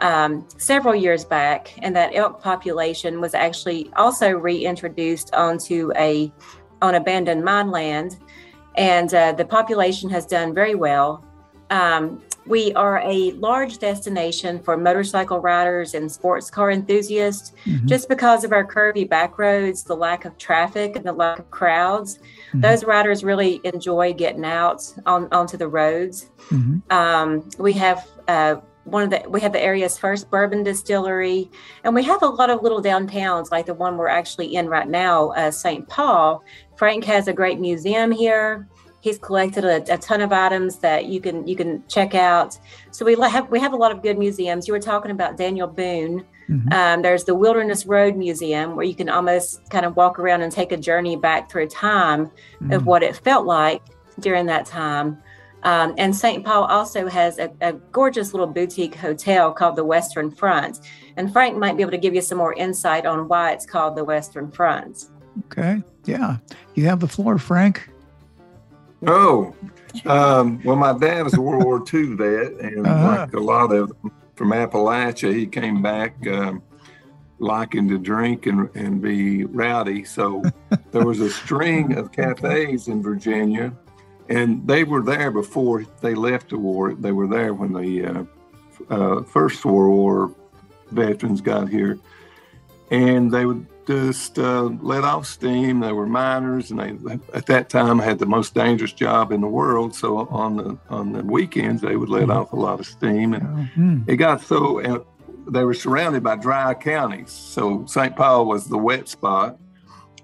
um, 0.00 0.46
several 0.56 0.94
years 0.94 1.24
back, 1.24 1.72
and 1.82 1.94
that 1.96 2.14
elk 2.14 2.42
population 2.42 3.20
was 3.20 3.34
actually 3.34 3.90
also 3.96 4.30
reintroduced 4.30 5.34
onto 5.34 5.92
a 5.96 6.32
on 6.82 6.94
abandoned 6.94 7.44
mine 7.44 7.70
land, 7.70 8.18
and 8.76 9.12
uh, 9.14 9.32
the 9.32 9.44
population 9.44 10.08
has 10.10 10.26
done 10.26 10.54
very 10.54 10.74
well. 10.74 11.24
Um, 11.70 12.22
we 12.46 12.72
are 12.72 13.00
a 13.04 13.32
large 13.32 13.78
destination 13.78 14.58
for 14.60 14.76
motorcycle 14.76 15.38
riders 15.38 15.94
and 15.94 16.10
sports 16.10 16.50
car 16.50 16.70
enthusiasts 16.70 17.52
mm-hmm. 17.64 17.86
just 17.86 18.08
because 18.08 18.44
of 18.44 18.52
our 18.52 18.66
curvy 18.66 19.08
back 19.08 19.38
roads, 19.38 19.84
the 19.84 19.94
lack 19.94 20.24
of 20.24 20.36
traffic, 20.38 20.96
and 20.96 21.04
the 21.04 21.12
lack 21.12 21.38
of 21.38 21.50
crowds. 21.50 22.18
Mm-hmm. 22.18 22.60
Those 22.62 22.82
riders 22.84 23.22
really 23.22 23.60
enjoy 23.64 24.14
getting 24.14 24.44
out 24.44 24.82
on, 25.06 25.28
onto 25.30 25.56
the 25.56 25.68
roads. 25.68 26.30
Mm-hmm. 26.48 26.90
Um, 26.90 27.48
we 27.58 27.72
have 27.74 28.08
uh, 28.26 28.56
one 28.90 29.02
of 29.02 29.10
the 29.10 29.28
we 29.28 29.40
have 29.40 29.52
the 29.52 29.60
area's 29.60 29.96
first 29.96 30.30
bourbon 30.30 30.62
distillery 30.62 31.50
and 31.84 31.94
we 31.94 32.02
have 32.02 32.22
a 32.22 32.26
lot 32.26 32.50
of 32.50 32.62
little 32.62 32.82
downtowns 32.82 33.50
like 33.50 33.66
the 33.66 33.74
one 33.74 33.96
we're 33.96 34.08
actually 34.08 34.54
in 34.56 34.68
right 34.68 34.88
now 34.88 35.30
uh, 35.30 35.50
st 35.50 35.88
paul. 35.88 36.42
Frank 36.76 37.04
has 37.04 37.28
a 37.28 37.32
great 37.32 37.60
museum 37.60 38.10
here. 38.10 38.66
He's 39.02 39.18
collected 39.18 39.64
a, 39.64 39.94
a, 39.94 39.98
ton 39.98 40.22
of 40.22 40.32
items 40.32 40.78
that 40.78 41.06
you 41.06 41.20
can 41.20 41.46
you 41.46 41.56
can 41.56 41.82
check 41.88 42.14
out. 42.14 42.58
So 42.90 43.04
we 43.04 43.14
have 43.20 43.50
we 43.50 43.60
have 43.60 43.72
a 43.72 43.76
lot 43.76 43.92
of 43.92 44.02
good 44.02 44.18
museums. 44.18 44.66
You 44.66 44.74
were 44.74 44.80
talking 44.80 45.10
about 45.10 45.36
daniel 45.36 45.68
boone. 45.68 46.24
Mm-hmm. 46.50 46.72
um, 46.72 47.02
there's 47.02 47.22
the 47.22 47.34
wilderness 47.34 47.86
road 47.86 48.16
museum 48.16 48.74
where 48.74 48.84
you 48.84 48.94
can 48.94 49.08
almost 49.08 49.70
kind 49.70 49.86
of 49.86 49.94
walk 49.94 50.18
around 50.18 50.42
and 50.42 50.50
take 50.50 50.72
a 50.72 50.76
journey 50.76 51.14
back 51.14 51.48
through 51.48 51.68
time 51.68 52.26
mm-hmm. 52.26 52.72
of 52.72 52.86
what 52.86 53.04
it 53.04 53.14
felt 53.14 53.46
like 53.46 53.82
during 54.18 54.46
that 54.46 54.66
time 54.66 55.22
um, 55.62 55.94
and 55.98 56.14
St. 56.14 56.44
Paul 56.44 56.64
also 56.64 57.06
has 57.08 57.38
a, 57.38 57.52
a, 57.60 57.72
gorgeous 57.72 58.32
little 58.32 58.46
boutique 58.46 58.94
hotel 58.94 59.52
called 59.52 59.76
the 59.76 59.84
Western 59.84 60.30
Front. 60.30 60.80
And 61.16 61.30
Frank 61.32 61.56
might 61.58 61.76
be 61.76 61.82
able 61.82 61.90
to 61.92 61.98
give 61.98 62.14
you 62.14 62.22
some 62.22 62.38
more 62.38 62.54
insight 62.54 63.04
on 63.04 63.28
why 63.28 63.52
it's 63.52 63.66
called 63.66 63.96
the 63.96 64.04
Western 64.04 64.50
Front. 64.50 65.10
Okay. 65.46 65.82
Yeah. 66.06 66.38
You 66.74 66.86
have 66.86 67.00
the 67.00 67.08
floor, 67.08 67.38
Frank. 67.38 67.90
Oh, 69.06 69.54
um, 70.06 70.60
well, 70.64 70.76
my 70.76 70.96
dad 70.96 71.24
was 71.24 71.34
a 71.34 71.40
World 71.40 71.64
War 71.64 71.82
II 71.92 72.14
vet, 72.14 72.52
and 72.60 72.86
uh-huh. 72.86 73.20
like 73.22 73.32
a 73.34 73.40
lot 73.40 73.72
of 73.72 73.88
them 73.88 74.12
from 74.34 74.52
Appalachia, 74.52 75.34
he 75.34 75.46
came 75.46 75.82
back 75.82 76.14
um, 76.26 76.62
liking 77.38 77.88
to 77.88 77.98
drink 77.98 78.46
and, 78.46 78.74
and 78.74 79.02
be 79.02 79.44
rowdy. 79.44 80.04
So 80.04 80.42
there 80.90 81.04
was 81.04 81.20
a 81.20 81.30
string 81.30 81.96
of 81.96 82.12
cafes 82.12 82.88
in 82.88 83.02
Virginia 83.02 83.74
and 84.30 84.64
they 84.66 84.84
were 84.84 85.02
there 85.02 85.30
before 85.30 85.84
they 86.00 86.14
left 86.14 86.50
the 86.50 86.58
war. 86.58 86.94
They 86.94 87.12
were 87.12 87.26
there 87.26 87.52
when 87.52 87.72
the 87.72 88.06
uh, 88.06 88.24
uh, 88.88 89.22
first 89.24 89.64
World 89.64 89.92
War 89.92 90.34
veterans 90.92 91.40
got 91.40 91.68
here, 91.68 91.98
and 92.90 93.30
they 93.32 93.44
would 93.44 93.66
just 93.88 94.38
uh, 94.38 94.70
let 94.80 95.02
off 95.02 95.26
steam. 95.26 95.80
They 95.80 95.92
were 95.92 96.06
miners, 96.06 96.70
and 96.70 96.78
they 96.78 97.18
at 97.34 97.46
that 97.46 97.68
time 97.68 97.98
had 97.98 98.20
the 98.20 98.26
most 98.26 98.54
dangerous 98.54 98.92
job 98.92 99.32
in 99.32 99.40
the 99.40 99.48
world. 99.48 99.96
So 99.96 100.28
on 100.28 100.56
the 100.56 100.78
on 100.88 101.12
the 101.12 101.24
weekends, 101.24 101.82
they 101.82 101.96
would 101.96 102.08
let 102.08 102.22
mm-hmm. 102.22 102.30
off 102.30 102.52
a 102.52 102.56
lot 102.56 102.78
of 102.78 102.86
steam, 102.86 103.34
and 103.34 103.42
mm-hmm. 103.42 104.10
it 104.10 104.16
got 104.16 104.42
so. 104.42 104.80
Uh, 104.80 105.00
they 105.48 105.64
were 105.64 105.74
surrounded 105.74 106.22
by 106.22 106.36
dry 106.36 106.74
counties, 106.74 107.32
so 107.32 107.84
St. 107.86 108.14
Paul 108.14 108.46
was 108.46 108.68
the 108.68 108.78
wet 108.78 109.08
spot, 109.08 109.58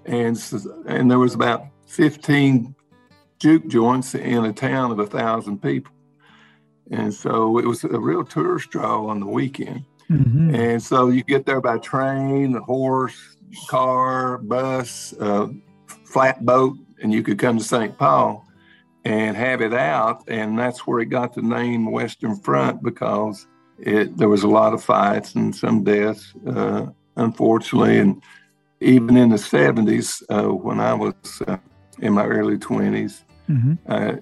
and 0.05 0.41
and 0.85 1.11
there 1.11 1.19
was 1.19 1.33
about 1.33 1.65
15 1.87 2.73
juke 3.39 3.67
joints 3.67 4.15
in 4.15 4.45
a 4.45 4.53
town 4.53 4.91
of 4.91 4.99
a 4.99 5.05
thousand 5.05 5.61
people. 5.61 5.93
And 6.89 7.13
so 7.13 7.57
it 7.57 7.65
was 7.65 7.83
a 7.83 7.99
real 7.99 8.23
tourist 8.23 8.69
draw 8.69 9.07
on 9.07 9.19
the 9.19 9.27
weekend. 9.27 9.85
Mm-hmm. 10.09 10.55
And 10.55 10.81
so 10.81 11.09
you 11.09 11.23
get 11.23 11.45
there 11.45 11.59
by 11.59 11.79
train, 11.79 12.53
horse, 12.53 13.37
car, 13.67 14.37
bus, 14.37 15.13
uh, 15.19 15.47
flatboat, 16.05 16.77
and 17.01 17.13
you 17.13 17.23
could 17.23 17.37
come 17.39 17.57
to 17.57 17.63
St. 17.63 17.97
Paul 17.97 18.45
and 19.03 19.35
have 19.35 19.61
it 19.61 19.73
out. 19.73 20.23
And 20.27 20.57
that's 20.57 20.87
where 20.87 20.99
it 20.99 21.07
got 21.07 21.33
the 21.33 21.41
name 21.41 21.91
Western 21.91 22.37
Front 22.37 22.83
because 22.83 23.47
it 23.79 24.17
there 24.17 24.29
was 24.29 24.43
a 24.43 24.47
lot 24.47 24.73
of 24.73 24.83
fights 24.83 25.35
and 25.35 25.55
some 25.55 25.83
deaths, 25.83 26.33
uh, 26.47 26.87
unfortunately. 27.17 27.99
And 27.99 28.23
even 28.79 29.17
in 29.17 29.29
the 29.29 29.35
70s, 29.35 30.23
uh, 30.29 30.53
when 30.53 30.79
I 30.79 30.93
was 30.93 31.13
uh, 31.47 31.57
in 31.99 32.13
my 32.13 32.25
early 32.25 32.57
20s, 32.57 33.23
Mm-hmm. 33.49 33.73
Uh, 33.87 34.15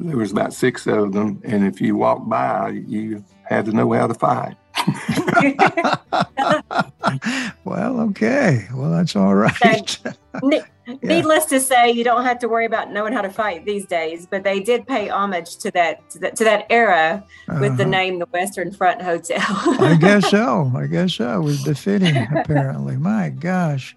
there 0.00 0.16
was 0.16 0.32
about 0.32 0.52
six 0.52 0.86
of 0.86 1.12
them, 1.12 1.40
and 1.44 1.64
if 1.64 1.80
you 1.80 1.96
walked 1.96 2.28
by, 2.28 2.70
you 2.70 3.24
had 3.44 3.66
to 3.66 3.72
know 3.72 3.92
how 3.92 4.06
to 4.06 4.14
fight. 4.14 4.56
well, 7.64 8.00
okay. 8.00 8.66
Well, 8.74 8.90
that's 8.90 9.14
all 9.14 9.34
right. 9.34 9.98
Needless 11.02 11.44
to 11.46 11.60
say, 11.60 11.92
you 11.92 12.02
don't 12.02 12.24
have 12.24 12.38
to 12.40 12.48
worry 12.48 12.66
about 12.66 12.90
knowing 12.90 13.12
how 13.12 13.22
to 13.22 13.30
fight 13.30 13.64
these 13.64 13.86
days. 13.86 14.26
But 14.26 14.42
they 14.42 14.58
did 14.58 14.86
pay 14.86 15.08
homage 15.08 15.56
to 15.58 15.70
that 15.72 16.08
to 16.10 16.18
that, 16.20 16.36
to 16.36 16.44
that 16.44 16.66
era 16.70 17.24
with 17.46 17.62
uh-huh. 17.62 17.76
the 17.76 17.84
name 17.84 18.18
the 18.18 18.26
Western 18.26 18.72
Front 18.72 19.02
Hotel. 19.02 19.38
I 19.40 19.96
guess 20.00 20.30
so. 20.30 20.72
I 20.74 20.86
guess 20.86 21.14
so. 21.14 21.40
It 21.40 21.44
was 21.44 21.62
befitting, 21.62 22.16
apparently. 22.34 22.96
My 22.96 23.30
gosh 23.30 23.96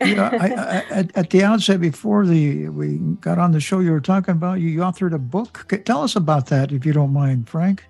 yeah, 0.00 0.30
I, 0.32 0.46
I, 0.46 0.84
at, 0.90 1.16
at, 1.16 1.30
the 1.30 1.42
outset, 1.42 1.80
before 1.80 2.26
the 2.26 2.68
we 2.68 2.98
got 3.20 3.38
on 3.38 3.52
the 3.52 3.60
show, 3.60 3.80
you 3.80 3.92
were 3.92 4.00
talking 4.00 4.32
about 4.32 4.60
you, 4.60 4.68
you 4.68 4.80
authored 4.80 5.14
a 5.14 5.18
book. 5.18 5.72
Tell 5.84 6.02
us 6.02 6.16
about 6.16 6.46
that, 6.46 6.72
if 6.72 6.84
you 6.84 6.92
don't 6.92 7.12
mind, 7.12 7.48
Frank. 7.48 7.84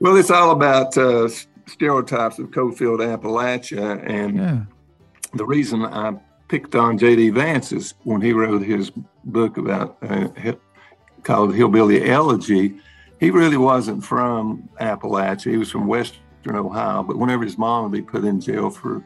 Well, 0.00 0.16
it's 0.16 0.30
all 0.30 0.50
about 0.50 0.96
uh, 0.96 1.28
stereotypes 1.66 2.38
of 2.38 2.50
Coalfield 2.50 3.00
Appalachia, 3.00 4.02
and 4.08 4.36
yeah. 4.36 4.60
the 5.34 5.44
reason 5.44 5.84
I 5.84 6.14
picked 6.48 6.74
on 6.74 6.98
J.D. 6.98 7.30
Vance 7.30 7.72
is 7.72 7.94
when 8.04 8.20
he 8.20 8.32
wrote 8.32 8.62
his 8.62 8.90
book 9.24 9.58
about 9.58 9.98
uh, 10.02 10.28
called 11.24 11.54
Hillbilly 11.54 12.10
Elegy. 12.10 12.74
He 13.20 13.30
really 13.30 13.58
wasn't 13.58 14.02
from 14.02 14.68
Appalachia; 14.80 15.50
he 15.50 15.56
was 15.58 15.70
from 15.70 15.86
Western 15.86 16.56
Ohio. 16.56 17.02
But 17.02 17.18
whenever 17.18 17.44
his 17.44 17.58
mom 17.58 17.84
would 17.84 17.92
be 17.92 18.02
put 18.02 18.24
in 18.24 18.40
jail 18.40 18.70
for 18.70 19.04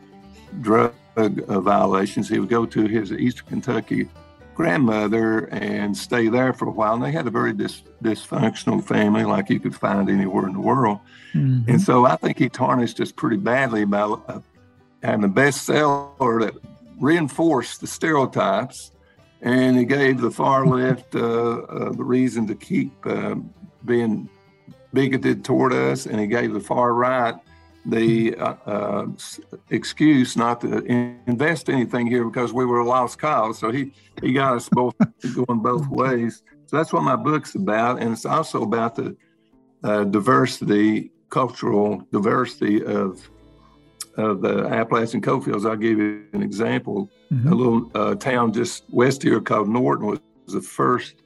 drug 0.61 0.93
uh, 0.93 1.06
violations, 1.17 2.29
he 2.29 2.39
would 2.39 2.49
go 2.49 2.67
to 2.67 2.87
his 2.87 3.13
Eastern 3.13 3.47
Kentucky 3.47 4.09
grandmother 4.57 5.47
and 5.53 5.97
stay 5.97 6.29
there 6.29 6.53
for 6.53 6.67
a 6.67 6.71
while. 6.71 6.95
And 6.95 7.05
they 7.05 7.13
had 7.13 7.27
a 7.27 7.31
very 7.31 7.53
dis- 7.53 7.83
dysfunctional 8.03 8.83
family, 8.83 9.25
like 9.25 9.51
you 9.51 9.61
could 9.61 9.77
find 9.77 10.09
anywhere 10.09 10.47
in 10.47 10.55
the 10.55 10.61
world. 10.61 10.99
Mm-hmm. 11.35 11.71
And 11.71 11.81
so 11.81 12.07
I 12.07 12.17
think 12.17 12.39
he 12.39 12.49
tarnished 12.49 12.99
us 13.01 13.13
pretty 13.13 13.37
badly 13.37 13.85
by 13.85 14.01
uh, 14.03 14.41
having 15.03 15.25
a 15.25 15.29
bestseller 15.29 16.41
that 16.47 16.55
reinforced 16.99 17.83
the 17.83 17.87
stereotypes. 17.87 18.93
And 19.43 19.77
he 19.77 19.85
gave 19.85 20.21
the 20.21 20.31
far 20.31 20.67
left 20.79 21.15
uh, 21.15 21.19
uh, 21.21 21.93
the 21.93 22.05
reason 22.05 22.47
to 22.47 22.55
keep 22.55 22.93
uh, 23.07 23.37
being 23.85 24.29
bigoted 24.95 25.45
toward 25.45 25.75
us, 25.75 26.07
and 26.07 26.19
he 26.19 26.27
gave 26.27 26.55
the 26.55 26.61
far 26.61 26.95
right 26.95 27.35
the 27.87 28.35
uh, 28.37 28.55
uh, 28.67 29.07
excuse 29.71 30.37
not 30.37 30.61
to 30.61 30.85
invest 31.27 31.69
anything 31.71 32.07
here 32.07 32.25
because 32.25 32.53
we 32.53 32.65
were 32.65 32.81
a 32.81 32.85
lost 32.85 33.19
cause. 33.19 33.59
So 33.59 33.71
he, 33.71 33.93
he 34.23 34.33
got 34.33 34.57
us 34.57 34.69
both 34.69 34.95
going 35.35 35.61
both 35.61 35.87
ways. 35.89 36.43
So 36.67 36.77
that's 36.77 36.93
what 36.93 37.03
my 37.03 37.17
book's 37.17 37.55
about. 37.55 38.01
And 38.01 38.13
it's 38.13 38.27
also 38.27 38.63
about 38.63 38.97
the 38.97 39.17
uh, 39.85 40.05
diversity, 40.05 41.13
cultural 41.31 42.07
diversity 42.11 42.85
of, 42.85 43.29
of 44.17 44.41
the 44.41 44.67
Appalachian 44.67 45.21
coalfields. 45.21 45.65
I'll 45.65 45.77
give 45.77 45.99
you 45.99 46.25
an 46.33 46.43
example. 46.43 47.09
Mm-hmm. 47.33 47.53
A 47.53 47.55
little 47.55 47.91
uh, 47.95 48.15
town 48.17 48.53
just 48.53 48.83
west 48.91 49.23
here 49.23 49.41
called 49.41 49.69
Norton 49.69 50.07
was 50.07 50.21
the 50.49 50.61
first, 50.61 51.23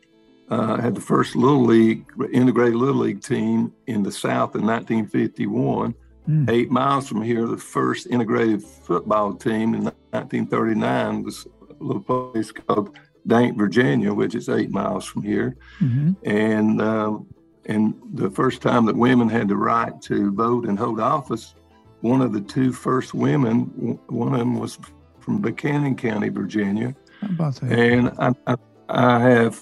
uh, 0.50 0.78
had 0.78 0.94
the 0.94 1.00
first 1.00 1.36
Little 1.36 1.64
League, 1.64 2.04
integrated 2.32 2.74
Little 2.74 3.02
League 3.02 3.22
team 3.22 3.72
in 3.86 4.02
the 4.02 4.12
South 4.12 4.54
in 4.54 4.66
1951 4.66 5.94
Mm. 6.30 6.48
Eight 6.48 6.70
miles 6.70 7.08
from 7.08 7.22
here, 7.22 7.46
the 7.46 7.56
first 7.56 8.06
integrated 8.06 8.62
football 8.62 9.34
team 9.34 9.74
in 9.74 9.84
1939 9.84 11.24
was 11.24 11.46
a 11.68 11.82
little 11.82 12.02
place 12.02 12.52
called 12.52 12.96
Dante, 13.26 13.56
Virginia, 13.56 14.14
which 14.14 14.36
is 14.36 14.48
eight 14.48 14.70
miles 14.70 15.04
from 15.04 15.22
here. 15.22 15.56
Mm-hmm. 15.80 16.12
And 16.24 16.80
uh, 16.80 17.18
and 17.66 17.94
the 18.14 18.30
first 18.30 18.62
time 18.62 18.86
that 18.86 18.96
women 18.96 19.28
had 19.28 19.48
the 19.48 19.56
right 19.56 20.00
to 20.02 20.32
vote 20.32 20.66
and 20.66 20.78
hold 20.78 21.00
office, 21.00 21.54
one 22.00 22.22
of 22.22 22.32
the 22.32 22.40
two 22.40 22.72
first 22.72 23.12
women, 23.12 23.98
one 24.06 24.32
of 24.32 24.38
them 24.38 24.58
was 24.58 24.78
from 25.18 25.42
Buchanan 25.42 25.96
County, 25.96 26.28
Virginia. 26.28 26.94
And 27.74 28.10
I, 28.18 28.34
I, 28.46 28.56
I 28.88 29.18
have 29.20 29.60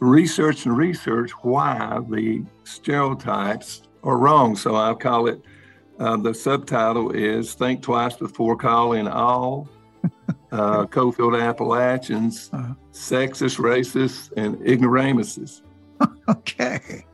researched 0.00 0.66
and 0.66 0.76
researched 0.76 1.34
why 1.42 2.00
the 2.08 2.42
stereotypes 2.64 3.82
are 4.02 4.18
wrong. 4.18 4.56
So 4.56 4.76
I 4.76 4.92
call 4.94 5.28
it 5.28 5.40
uh, 6.00 6.16
the 6.16 6.34
subtitle 6.34 7.10
is 7.12 7.54
Think 7.54 7.82
Twice 7.82 8.16
Before 8.16 8.56
Calling 8.56 9.06
All 9.06 9.68
uh, 10.52 10.86
Coalfield 10.86 11.40
Appalachians 11.40 12.48
uh-huh. 12.52 12.74
Sexist, 12.92 13.58
Racist, 13.58 14.32
and 14.36 14.56
Ignoramuses. 14.66 15.62
okay. 16.28 17.04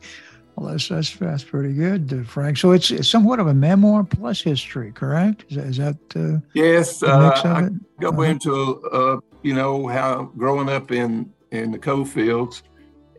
Well, 0.55 0.71
that's, 0.71 0.87
that's, 0.87 1.15
that's 1.17 1.43
pretty 1.43 1.73
good, 1.73 2.11
uh, 2.13 2.23
Frank. 2.23 2.57
So 2.57 2.71
it's, 2.71 2.89
it's, 2.89 3.09
somewhat 3.09 3.39
of 3.39 3.47
a 3.47 3.53
memoir 3.53 4.05
plus 4.05 4.41
history, 4.41 4.91
correct? 4.93 5.45
Is 5.49 5.57
that, 5.57 5.65
is 5.65 5.77
that 5.77 5.97
uh, 6.15 6.39
yes? 6.53 7.03
Uh, 7.03 7.31
I 7.43 7.69
go 8.01 8.09
uh-huh. 8.09 8.21
into, 8.21 8.81
uh, 8.91 9.19
you 9.43 9.53
know, 9.53 9.87
how 9.87 10.31
growing 10.37 10.69
up 10.69 10.91
in 10.91 11.31
in 11.51 11.71
the 11.71 11.77
coal 11.77 12.05
fields, 12.05 12.63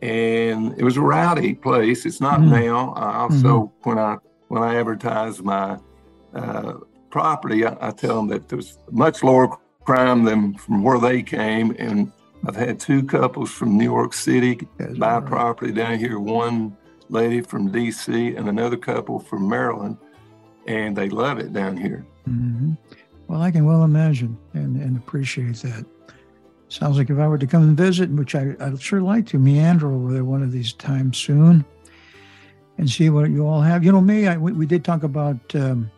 and 0.01 0.77
it 0.77 0.83
was 0.83 0.97
a 0.97 1.01
rowdy 1.01 1.53
place. 1.53 2.05
It's 2.05 2.19
not 2.19 2.39
mm-hmm. 2.39 2.65
now. 2.65 2.93
I 2.93 3.19
also 3.19 3.37
mm-hmm. 3.37 3.89
when 3.89 3.99
I 3.99 4.17
when 4.49 4.61
I 4.61 4.75
advertise 4.75 5.41
my 5.41 5.77
uh, 6.33 6.73
property, 7.09 7.65
I, 7.65 7.77
I, 7.79 7.91
tell 7.91 8.17
them 8.17 8.27
that 8.27 8.49
there's 8.49 8.77
much 8.91 9.23
lower 9.23 9.57
crime 9.85 10.25
than 10.25 10.55
from 10.55 10.83
where 10.83 10.99
they 10.99 11.23
came, 11.23 11.75
and 11.79 12.11
I've 12.45 12.55
had 12.55 12.79
two 12.79 13.03
couples 13.03 13.51
from 13.51 13.77
New 13.77 13.85
York 13.85 14.13
City 14.13 14.67
That's 14.77 14.97
buy 14.97 15.19
right. 15.19 15.25
property 15.25 15.71
down 15.71 15.97
here. 15.97 16.19
One 16.19 16.75
lady 17.09 17.41
from 17.41 17.71
D.C. 17.71 18.35
and 18.35 18.49
another 18.49 18.77
couple 18.77 19.19
from 19.19 19.47
Maryland, 19.47 19.97
and 20.67 20.95
they 20.95 21.09
love 21.09 21.39
it 21.39 21.53
down 21.53 21.77
here. 21.77 22.05
Mm-hmm. 22.27 22.73
Well, 23.27 23.41
I 23.41 23.51
can 23.51 23.65
well 23.65 23.83
imagine 23.83 24.37
and, 24.53 24.77
and 24.77 24.97
appreciate 24.97 25.57
that. 25.57 25.85
Sounds 26.69 26.97
like 26.97 27.09
if 27.09 27.17
I 27.17 27.27
were 27.27 27.37
to 27.37 27.47
come 27.47 27.63
and 27.63 27.77
visit, 27.77 28.09
which 28.11 28.35
I, 28.35 28.55
I'd 28.59 28.81
sure 28.81 29.01
like 29.01 29.27
to, 29.27 29.39
meander 29.39 29.91
over 29.91 30.13
there 30.13 30.25
one 30.25 30.43
of 30.43 30.51
these 30.51 30.73
times 30.73 31.17
soon 31.17 31.65
and 32.79 32.89
see 32.89 33.09
what 33.09 33.29
you 33.29 33.45
all 33.45 33.61
have. 33.61 33.83
You 33.83 33.91
know, 33.91 33.99
me, 33.99 34.25
I, 34.25 34.37
we, 34.37 34.53
we 34.53 34.65
did 34.65 34.85
talk 34.85 35.03
about 35.03 35.37
um, 35.53 35.91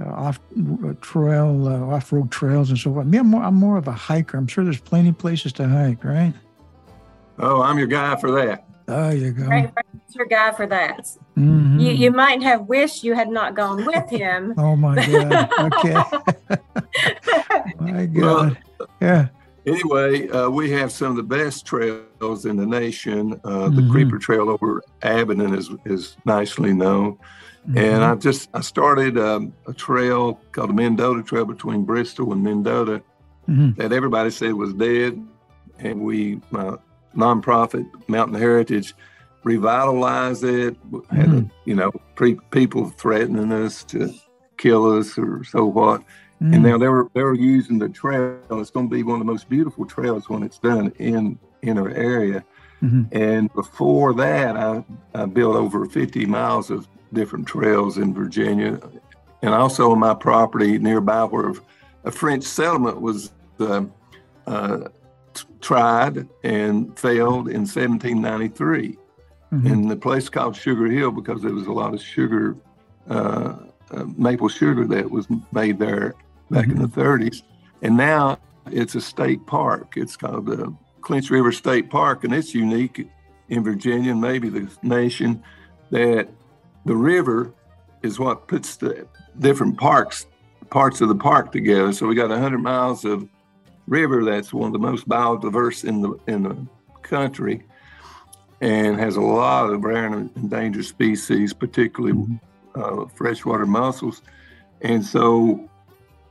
uh, 0.00 0.08
off 0.08 0.38
uh, 0.56 0.92
trail, 1.00 1.66
uh, 1.66 1.94
off 1.94 2.12
road 2.12 2.30
trails 2.30 2.70
and 2.70 2.78
so 2.78 2.94
forth. 2.94 3.06
Me, 3.06 3.18
I'm 3.18 3.26
more, 3.26 3.42
I'm 3.42 3.56
more 3.56 3.76
of 3.76 3.88
a 3.88 3.92
hiker. 3.92 4.38
I'm 4.38 4.46
sure 4.46 4.62
there's 4.62 4.80
plenty 4.80 5.08
of 5.08 5.18
places 5.18 5.52
to 5.54 5.68
hike, 5.68 6.04
right? 6.04 6.32
Oh, 7.40 7.62
I'm 7.62 7.78
your 7.78 7.88
guy 7.88 8.14
for 8.16 8.30
that. 8.30 8.64
There 8.86 9.14
you 9.14 9.32
go. 9.32 9.46
Right, 9.46 9.72
your 10.10 10.26
guy 10.26 10.52
for 10.52 10.66
that. 10.68 11.00
Mm-hmm. 11.36 11.80
You, 11.80 11.92
you 11.92 12.12
might 12.12 12.42
have 12.44 12.68
wished 12.68 13.02
you 13.02 13.14
had 13.14 13.28
not 13.28 13.56
gone 13.56 13.84
with 13.84 14.08
him. 14.08 14.54
oh 14.58 14.76
my 14.76 14.94
God. 14.94 15.50
Okay. 15.58 15.94
my 17.80 18.06
God. 18.06 18.56
Well, 18.78 18.88
yeah 19.00 19.28
anyway, 19.66 20.28
uh, 20.28 20.48
we 20.48 20.70
have 20.70 20.92
some 20.92 21.10
of 21.10 21.16
the 21.16 21.22
best 21.22 21.66
trails 21.66 22.46
in 22.46 22.56
the 22.56 22.66
nation. 22.66 23.40
Uh, 23.44 23.68
the 23.68 23.82
mm-hmm. 23.82 23.90
Creeper 23.90 24.18
Trail 24.18 24.50
over 24.50 24.82
Abingdon 25.02 25.54
is 25.54 25.70
is 25.84 26.16
nicely 26.24 26.72
known, 26.72 27.14
mm-hmm. 27.14 27.78
and 27.78 28.04
I 28.04 28.14
just 28.14 28.48
I 28.54 28.60
started 28.60 29.18
um, 29.18 29.52
a 29.66 29.72
trail 29.72 30.40
called 30.52 30.70
the 30.70 30.74
Mendota 30.74 31.22
Trail 31.22 31.44
between 31.44 31.84
Bristol 31.84 32.32
and 32.32 32.42
Mendota 32.42 33.02
mm-hmm. 33.48 33.80
that 33.80 33.92
everybody 33.92 34.30
said 34.30 34.54
was 34.54 34.72
dead, 34.74 35.22
and 35.78 36.00
we 36.00 36.40
my 36.50 36.76
nonprofit 37.16 37.86
Mountain 38.08 38.38
Heritage 38.38 38.94
revitalized 39.44 40.44
it. 40.44 40.76
Had 41.10 41.26
a, 41.26 41.28
mm-hmm. 41.28 41.48
you 41.64 41.74
know 41.74 41.92
pre- 42.14 42.38
people 42.50 42.90
threatening 42.90 43.52
us 43.52 43.84
to 43.84 44.12
kill 44.56 44.98
us 44.98 45.18
or 45.18 45.42
so 45.44 45.64
what 45.64 46.02
Mm. 46.42 46.54
And 46.54 46.62
now 46.62 46.78
they 46.78 46.88
were 46.88 47.08
they 47.14 47.22
were 47.22 47.34
using 47.34 47.78
the 47.78 47.88
trail. 47.88 48.38
It's 48.50 48.70
going 48.70 48.88
to 48.88 48.94
be 48.94 49.02
one 49.02 49.20
of 49.20 49.26
the 49.26 49.32
most 49.32 49.48
beautiful 49.48 49.86
trails 49.86 50.28
when 50.28 50.42
it's 50.42 50.58
done 50.58 50.92
in 50.98 51.38
in 51.62 51.78
our 51.78 51.90
area. 51.90 52.44
Mm-hmm. 52.82 53.16
And 53.16 53.52
before 53.54 54.12
that, 54.14 54.56
I, 54.56 54.84
I 55.14 55.24
built 55.26 55.56
over 55.56 55.86
50 55.86 56.26
miles 56.26 56.70
of 56.70 56.86
different 57.12 57.46
trails 57.46 57.96
in 57.96 58.12
Virginia, 58.12 58.78
and 59.42 59.54
also 59.54 59.92
on 59.92 59.98
my 59.98 60.14
property 60.14 60.78
nearby 60.78 61.24
where 61.24 61.54
a 62.04 62.10
French 62.10 62.44
settlement 62.44 63.00
was 63.00 63.32
uh, 63.60 63.84
uh, 64.46 64.88
tried 65.60 66.28
and 66.42 66.98
failed 66.98 67.48
in 67.48 67.62
1793. 67.62 68.98
Mm-hmm. 69.52 69.66
In 69.66 69.88
the 69.88 69.96
place 69.96 70.28
called 70.28 70.56
Sugar 70.56 70.86
Hill 70.86 71.12
because 71.12 71.40
there 71.40 71.52
was 71.52 71.68
a 71.68 71.72
lot 71.72 71.94
of 71.94 72.02
sugar, 72.02 72.56
uh, 73.08 73.54
uh 73.94 74.04
maple 74.16 74.48
sugar 74.48 74.84
that 74.86 75.10
was 75.10 75.26
made 75.52 75.78
there 75.78 76.14
back 76.50 76.66
mm-hmm. 76.66 76.82
in 76.82 76.82
the 76.82 76.88
30s. 76.88 77.26
Mm-hmm. 77.26 77.86
And 77.86 77.96
now 77.96 78.38
it's 78.70 78.94
a 78.94 79.00
state 79.00 79.46
park. 79.46 79.94
It's 79.96 80.16
called 80.16 80.46
the 80.46 80.74
Clinch 81.00 81.30
River 81.30 81.52
State 81.52 81.90
Park, 81.90 82.24
and 82.24 82.34
it's 82.34 82.54
unique 82.54 83.06
in 83.48 83.62
Virginia 83.62 84.12
and 84.12 84.20
maybe 84.20 84.48
the 84.48 84.70
nation 84.82 85.42
that 85.90 86.28
the 86.86 86.96
river 86.96 87.52
is 88.02 88.18
what 88.18 88.48
puts 88.48 88.76
the 88.76 89.06
different 89.38 89.78
parks, 89.78 90.26
parts 90.70 91.00
of 91.00 91.08
the 91.08 91.14
park 91.14 91.52
together. 91.52 91.92
So 91.92 92.06
we 92.06 92.14
got 92.14 92.30
100 92.30 92.58
miles 92.58 93.04
of 93.04 93.28
river 93.86 94.24
that's 94.24 94.52
one 94.52 94.68
of 94.68 94.72
the 94.72 94.78
most 94.78 95.06
biodiverse 95.08 95.84
in 95.84 96.00
the 96.00 96.18
in 96.26 96.42
the 96.42 96.56
country, 97.02 97.64
and 98.60 98.98
has 98.98 99.16
a 99.16 99.20
lot 99.20 99.70
of 99.70 99.84
rare 99.84 100.06
and 100.06 100.30
endangered 100.36 100.86
species, 100.86 101.52
particularly 101.52 102.16
mm-hmm. 102.16 102.36
Uh, 102.74 103.06
freshwater 103.14 103.66
mussels. 103.66 104.22
And 104.80 105.04
so 105.04 105.68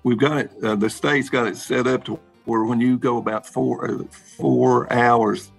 we've 0.04 0.18
got 0.18 0.38
it. 0.38 0.52
Uh, 0.64 0.76
the 0.76 0.90
state's 0.90 1.30
got 1.30 1.48
it 1.48 1.58
set 1.58 1.88
up 1.88 2.04
to 2.06 2.20
where 2.46 2.64
when 2.64 2.80
you 2.80 2.98
go 2.98 3.18
about 3.18 3.46
four 3.46 3.90
uh, 3.90 4.04
four 4.12 4.92
hours 4.92 5.52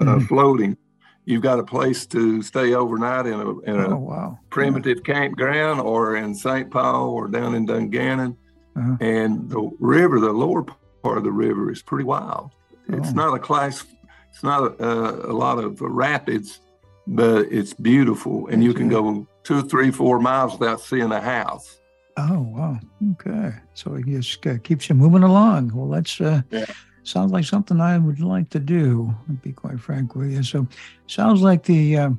uh, 0.00 0.04
mm-hmm. 0.04 0.26
floating, 0.26 0.76
you've 1.24 1.42
got 1.42 1.58
a 1.58 1.64
place 1.64 2.06
to 2.06 2.42
stay 2.42 2.74
overnight 2.74 3.26
in 3.26 3.34
a 3.34 3.58
in 3.60 3.76
a 3.76 3.94
oh, 3.94 3.98
wow. 3.98 4.38
primitive 4.50 4.98
yeah. 5.06 5.14
campground 5.14 5.80
or 5.80 6.16
in 6.16 6.34
St. 6.34 6.70
Paul 6.70 7.10
or 7.10 7.28
down 7.28 7.54
in 7.54 7.66
Dungannon. 7.66 8.36
Uh-huh. 8.76 8.96
And 9.00 9.48
the 9.48 9.70
river, 9.78 10.18
the 10.18 10.32
lower 10.32 10.64
part 11.04 11.18
of 11.18 11.24
the 11.24 11.30
river, 11.30 11.70
is 11.70 11.80
pretty 11.80 12.04
wild. 12.04 12.50
Oh. 12.90 12.96
It's 12.96 13.12
not 13.12 13.34
a 13.34 13.38
class. 13.38 13.84
It's 14.30 14.42
not 14.42 14.80
a, 14.80 15.30
a 15.30 15.32
lot 15.32 15.62
of 15.62 15.80
rapids, 15.80 16.58
but 17.06 17.52
it's 17.52 17.72
beautiful, 17.72 18.48
and 18.48 18.64
you 18.64 18.74
can 18.74 18.88
go 18.88 19.28
two, 19.44 19.62
three, 19.62 19.90
four 19.90 20.18
miles 20.18 20.58
without 20.58 20.80
seeing 20.80 21.12
a 21.12 21.20
house. 21.20 21.80
Oh 22.16 22.40
wow. 22.40 22.78
Okay. 23.12 23.54
So 23.74 23.94
it 23.94 24.06
just 24.06 24.46
uh, 24.46 24.58
keeps 24.58 24.88
you 24.88 24.94
moving 24.94 25.22
along. 25.22 25.72
Well, 25.74 25.88
that's 25.88 26.20
uh, 26.20 26.42
yeah. 26.50 26.66
sounds 27.02 27.32
like 27.32 27.44
something 27.44 27.80
I 27.80 27.98
would 27.98 28.20
like 28.20 28.50
to 28.50 28.60
do. 28.60 29.14
To 29.26 29.32
be 29.32 29.52
quite 29.52 29.80
frank 29.80 30.14
with 30.14 30.32
you. 30.32 30.42
So, 30.42 30.66
sounds 31.06 31.42
like 31.42 31.64
the 31.64 31.96
uh, 31.96 32.10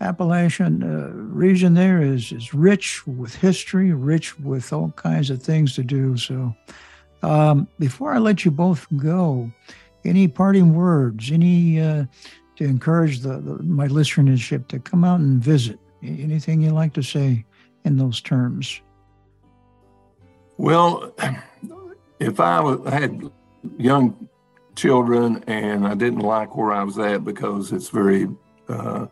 Appalachian 0.00 0.82
uh, 0.82 1.10
region 1.12 1.74
there 1.74 2.02
is 2.02 2.32
is 2.32 2.54
rich 2.54 3.06
with 3.06 3.34
history, 3.34 3.92
rich 3.92 4.38
with 4.40 4.72
all 4.72 4.90
kinds 4.92 5.28
of 5.30 5.42
things 5.42 5.74
to 5.74 5.82
do. 5.82 6.16
So, 6.16 6.54
um, 7.22 7.68
before 7.78 8.14
I 8.14 8.18
let 8.18 8.44
you 8.46 8.50
both 8.50 8.86
go, 8.96 9.50
any 10.04 10.28
parting 10.28 10.74
words? 10.74 11.30
Any 11.30 11.78
uh, 11.78 12.06
to 12.56 12.64
encourage 12.64 13.20
the, 13.20 13.38
the 13.38 13.62
my 13.62 13.86
listenership 13.86 14.66
to 14.68 14.78
come 14.78 15.04
out 15.04 15.20
and 15.20 15.42
visit? 15.44 15.78
Anything 16.02 16.62
you'd 16.62 16.72
like 16.72 16.92
to 16.94 17.02
say 17.02 17.44
in 17.84 17.96
those 17.96 18.20
terms? 18.20 18.80
Well, 20.56 21.14
if 22.20 22.40
I 22.40 22.90
had 22.90 23.30
young 23.78 24.28
children 24.74 25.44
and 25.46 25.86
I 25.86 25.94
didn't 25.94 26.20
like 26.20 26.56
where 26.56 26.72
I 26.72 26.82
was 26.82 26.98
at 26.98 27.24
because 27.24 27.72
it's 27.72 27.88
very 27.88 28.28
uh, 28.68 29.06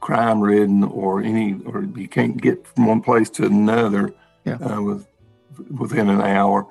crime 0.00 0.40
ridden 0.40 0.84
or 0.84 1.22
any, 1.22 1.60
or 1.66 1.84
you 1.84 2.08
can't 2.08 2.40
get 2.40 2.66
from 2.66 2.86
one 2.86 3.00
place 3.00 3.30
to 3.30 3.46
another 3.46 4.12
yeah. 4.44 4.54
uh, 4.54 4.82
with, 4.82 5.06
within 5.70 6.08
an 6.08 6.20
hour, 6.20 6.66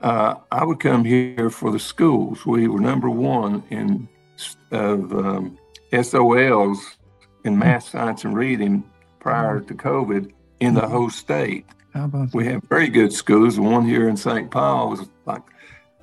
uh, 0.00 0.34
I 0.50 0.64
would 0.64 0.80
come 0.80 1.04
here 1.04 1.50
for 1.50 1.70
the 1.70 1.78
schools. 1.78 2.44
We 2.44 2.66
were 2.68 2.80
number 2.80 3.08
one 3.08 3.62
in 3.70 4.08
of 4.72 5.12
um, 5.12 5.58
SOLs 5.92 6.96
in 7.44 7.58
math, 7.58 7.88
science, 7.88 8.24
and 8.24 8.36
reading 8.36 8.84
prior 9.20 9.60
to 9.60 9.74
COVID 9.74 10.32
in 10.60 10.74
the 10.74 10.86
whole 10.86 11.10
state. 11.10 11.66
We 12.32 12.46
have 12.46 12.62
very 12.64 12.88
good 12.88 13.12
schools. 13.12 13.56
The 13.56 13.62
one 13.62 13.84
here 13.86 14.08
in 14.08 14.16
St. 14.16 14.50
Paul 14.50 14.90
was 14.90 15.08
like 15.26 15.42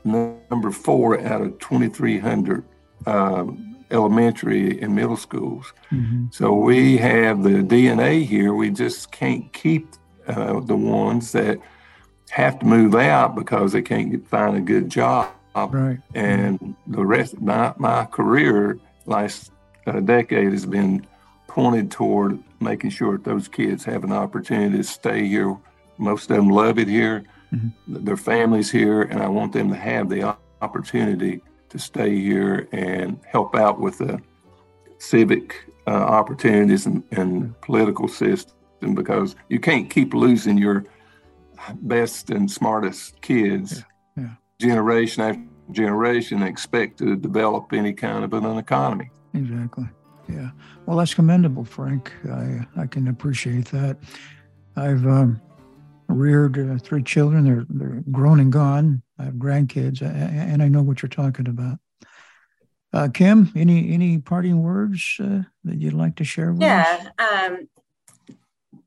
number 0.03 0.71
four 0.71 1.19
out 1.19 1.41
of 1.41 1.57
2,300 1.59 2.63
um, 3.05 3.85
elementary 3.91 4.81
and 4.81 4.95
middle 4.95 5.17
schools. 5.17 5.73
Mm-hmm. 5.91 6.27
So 6.31 6.53
we 6.53 6.97
have 6.97 7.43
the 7.43 7.63
DNA 7.63 8.25
here. 8.25 8.53
We 8.53 8.69
just 8.69 9.11
can't 9.11 9.51
keep 9.53 9.87
uh, 10.27 10.59
the 10.59 10.75
ones 10.75 11.31
that 11.31 11.59
have 12.29 12.59
to 12.59 12.65
move 12.65 12.93
out 12.95 13.35
because 13.35 13.71
they 13.71 13.81
can't 13.81 14.11
get, 14.11 14.27
find 14.27 14.55
a 14.55 14.61
good 14.61 14.89
job. 14.89 15.31
Right. 15.55 15.99
And 16.13 16.75
the 16.87 17.05
rest 17.05 17.33
of 17.33 17.41
my, 17.41 17.73
my 17.77 18.05
career, 18.05 18.79
last 19.05 19.51
uh, 19.87 19.99
decade, 19.99 20.51
has 20.51 20.65
been 20.65 21.05
pointed 21.49 21.91
toward 21.91 22.39
making 22.61 22.91
sure 22.91 23.13
that 23.17 23.25
those 23.25 23.47
kids 23.47 23.83
have 23.83 24.03
an 24.03 24.13
opportunity 24.13 24.77
to 24.77 24.83
stay 24.83 25.27
here 25.27 25.57
most 25.99 26.31
of 26.31 26.37
them 26.37 26.49
love 26.49 26.79
it 26.79 26.87
here. 26.87 27.23
Mm-hmm. 27.53 28.03
Their 28.05 28.17
families 28.17 28.71
here, 28.71 29.03
and 29.03 29.21
I 29.21 29.27
want 29.27 29.53
them 29.53 29.69
to 29.69 29.75
have 29.75 30.09
the 30.09 30.35
opportunity 30.61 31.41
to 31.69 31.77
stay 31.77 32.15
here 32.15 32.67
and 32.71 33.19
help 33.27 33.55
out 33.55 33.79
with 33.79 33.99
the 33.99 34.19
civic 34.97 35.55
uh, 35.85 35.91
opportunities 35.91 36.85
and, 36.85 37.03
and 37.11 37.59
political 37.61 38.07
system 38.07 38.55
because 38.95 39.35
you 39.49 39.59
can't 39.59 39.89
keep 39.89 40.13
losing 40.13 40.57
your 40.57 40.85
best 41.81 42.29
and 42.29 42.49
smartest 42.49 43.19
kids 43.21 43.83
yeah. 44.15 44.23
Yeah. 44.23 44.29
generation 44.59 45.23
after 45.23 45.43
generation 45.71 46.39
and 46.39 46.49
expect 46.49 46.97
to 46.97 47.15
develop 47.15 47.73
any 47.73 47.93
kind 47.93 48.23
of 48.23 48.33
an 48.33 48.57
economy. 48.57 49.11
Exactly. 49.35 49.85
Yeah. 50.29 50.51
Well, 50.85 50.97
that's 50.97 51.13
commendable, 51.13 51.65
Frank. 51.65 52.11
I 52.31 52.65
I 52.77 52.87
can 52.87 53.07
appreciate 53.07 53.65
that. 53.67 53.97
I've 54.75 55.05
um, 55.05 55.41
reared 56.07 56.57
uh, 56.57 56.77
three 56.77 57.03
children. 57.03 57.45
They're 57.45 57.65
they're 57.69 58.03
grown 58.11 58.39
and 58.39 58.51
gone. 58.51 59.01
I 59.17 59.25
have 59.25 59.35
grandkids, 59.35 60.01
and 60.01 60.61
I 60.61 60.67
know 60.67 60.81
what 60.81 61.01
you're 61.01 61.09
talking 61.09 61.47
about. 61.47 61.79
Uh, 62.91 63.07
Kim, 63.13 63.51
any 63.55 63.93
any 63.93 64.19
parting 64.19 64.61
words 64.61 65.17
uh, 65.19 65.41
that 65.63 65.77
you'd 65.77 65.93
like 65.93 66.15
to 66.17 66.23
share 66.23 66.51
with 66.51 66.61
yeah, 66.61 67.11
us? 67.17 67.51
Um, 67.51 67.69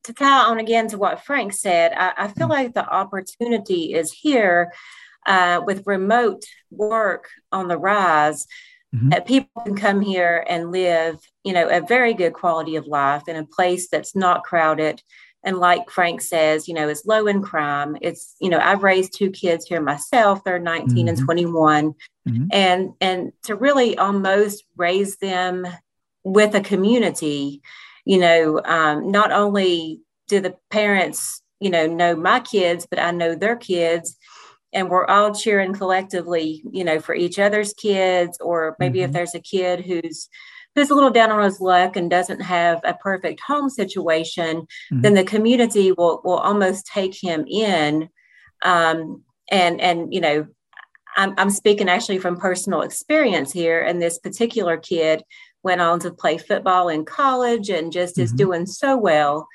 to 0.05 0.12
tie 0.12 0.44
on 0.44 0.59
again 0.59 0.88
to 0.88 0.98
what 0.98 1.24
Frank 1.24 1.52
said, 1.52 1.92
I, 1.96 2.12
I 2.16 2.28
feel 2.28 2.48
mm-hmm. 2.48 2.50
like 2.50 2.74
the 2.74 2.88
opportunity 2.88 3.94
is 3.94 4.12
here 4.12 4.72
uh, 5.26 5.61
with 5.64 5.87
remote 5.87 6.44
work 6.70 7.28
on 7.52 7.68
the 7.68 7.78
rise. 7.78 8.46
Mm-hmm. 8.94 9.09
That 9.09 9.26
people 9.26 9.62
can 9.62 9.74
come 9.74 10.02
here 10.02 10.44
and 10.46 10.70
live, 10.70 11.18
you 11.44 11.55
know, 11.55 11.66
a 11.66 11.81
very 11.81 12.12
good 12.12 12.35
quality 12.35 12.76
of 12.76 12.87
life 12.87 13.26
in 13.26 13.37
a 13.37 13.46
place 13.46 13.88
that's 13.88 14.14
not 14.14 14.44
crowded, 14.44 15.02
and 15.44 15.59
like 15.59 15.90
Frank 15.90 16.20
says, 16.20 16.68
you 16.68 16.74
know, 16.74 16.88
it's 16.88 17.05
low 17.05 17.26
in 17.26 17.42
crime. 17.42 17.96
It's, 18.00 18.37
you 18.40 18.48
know, 18.48 18.59
I've 18.59 18.85
raised 18.85 19.16
two 19.16 19.31
kids 19.31 19.66
here 19.66 19.81
myself. 19.81 20.44
They're 20.44 20.59
19 20.59 20.94
mm-hmm. 20.94 21.09
and 21.09 21.18
21. 21.18 21.94
Mm-hmm. 22.28 22.44
And 22.52 22.92
and 23.00 23.33
to 23.44 23.57
really 23.57 23.98
almost 23.98 24.64
raise 24.76 25.16
them 25.16 25.66
with 26.22 26.55
a 26.55 26.61
community, 26.61 27.62
you 28.05 28.18
know, 28.18 28.61
um, 28.64 29.11
not 29.11 29.33
only 29.33 30.00
do 30.28 30.38
the 30.38 30.57
parents, 30.70 31.42
you 31.59 31.70
know, 31.70 31.87
know 31.87 32.14
my 32.14 32.38
kids, 32.38 32.87
but 32.88 33.00
I 33.00 33.11
know 33.11 33.35
their 33.35 33.57
kids. 33.57 34.16
And 34.72 34.88
we're 34.88 35.06
all 35.06 35.35
cheering 35.35 35.74
collectively, 35.74 36.62
you 36.70 36.85
know, 36.85 36.98
for 36.98 37.14
each 37.14 37.38
other's 37.38 37.74
kids, 37.74 38.38
or 38.40 38.76
maybe 38.78 39.00
mm-hmm. 39.00 39.06
if 39.06 39.12
there's 39.12 39.35
a 39.35 39.40
kid 39.40 39.85
who's 39.85 40.28
who's 40.74 40.90
a 40.90 40.94
little 40.94 41.11
down 41.11 41.30
on 41.30 41.42
his 41.42 41.61
luck 41.61 41.96
and 41.96 42.11
doesn't 42.11 42.40
have 42.40 42.80
a 42.85 42.94
perfect 42.94 43.40
home 43.46 43.68
situation, 43.68 44.62
mm-hmm. 44.62 45.00
then 45.00 45.14
the 45.14 45.24
community 45.24 45.92
will 45.92 46.20
will 46.24 46.38
almost 46.38 46.87
take 46.87 47.14
him 47.14 47.44
in. 47.46 48.08
Um, 48.62 49.22
and 49.50 49.80
and 49.80 50.12
you 50.12 50.20
know, 50.20 50.46
I'm 51.16 51.35
I'm 51.37 51.50
speaking 51.50 51.88
actually 51.88 52.18
from 52.18 52.38
personal 52.38 52.82
experience 52.82 53.52
here. 53.52 53.82
And 53.82 54.00
this 54.00 54.18
particular 54.18 54.76
kid 54.78 55.22
went 55.62 55.80
on 55.80 56.00
to 56.00 56.11
play 56.11 56.38
football 56.38 56.88
in 56.88 57.04
college 57.04 57.70
and 57.70 57.92
just 57.92 58.14
mm-hmm. 58.14 58.24
is 58.24 58.32
doing 58.32 58.66
so 58.66 58.96
well. 58.96 59.46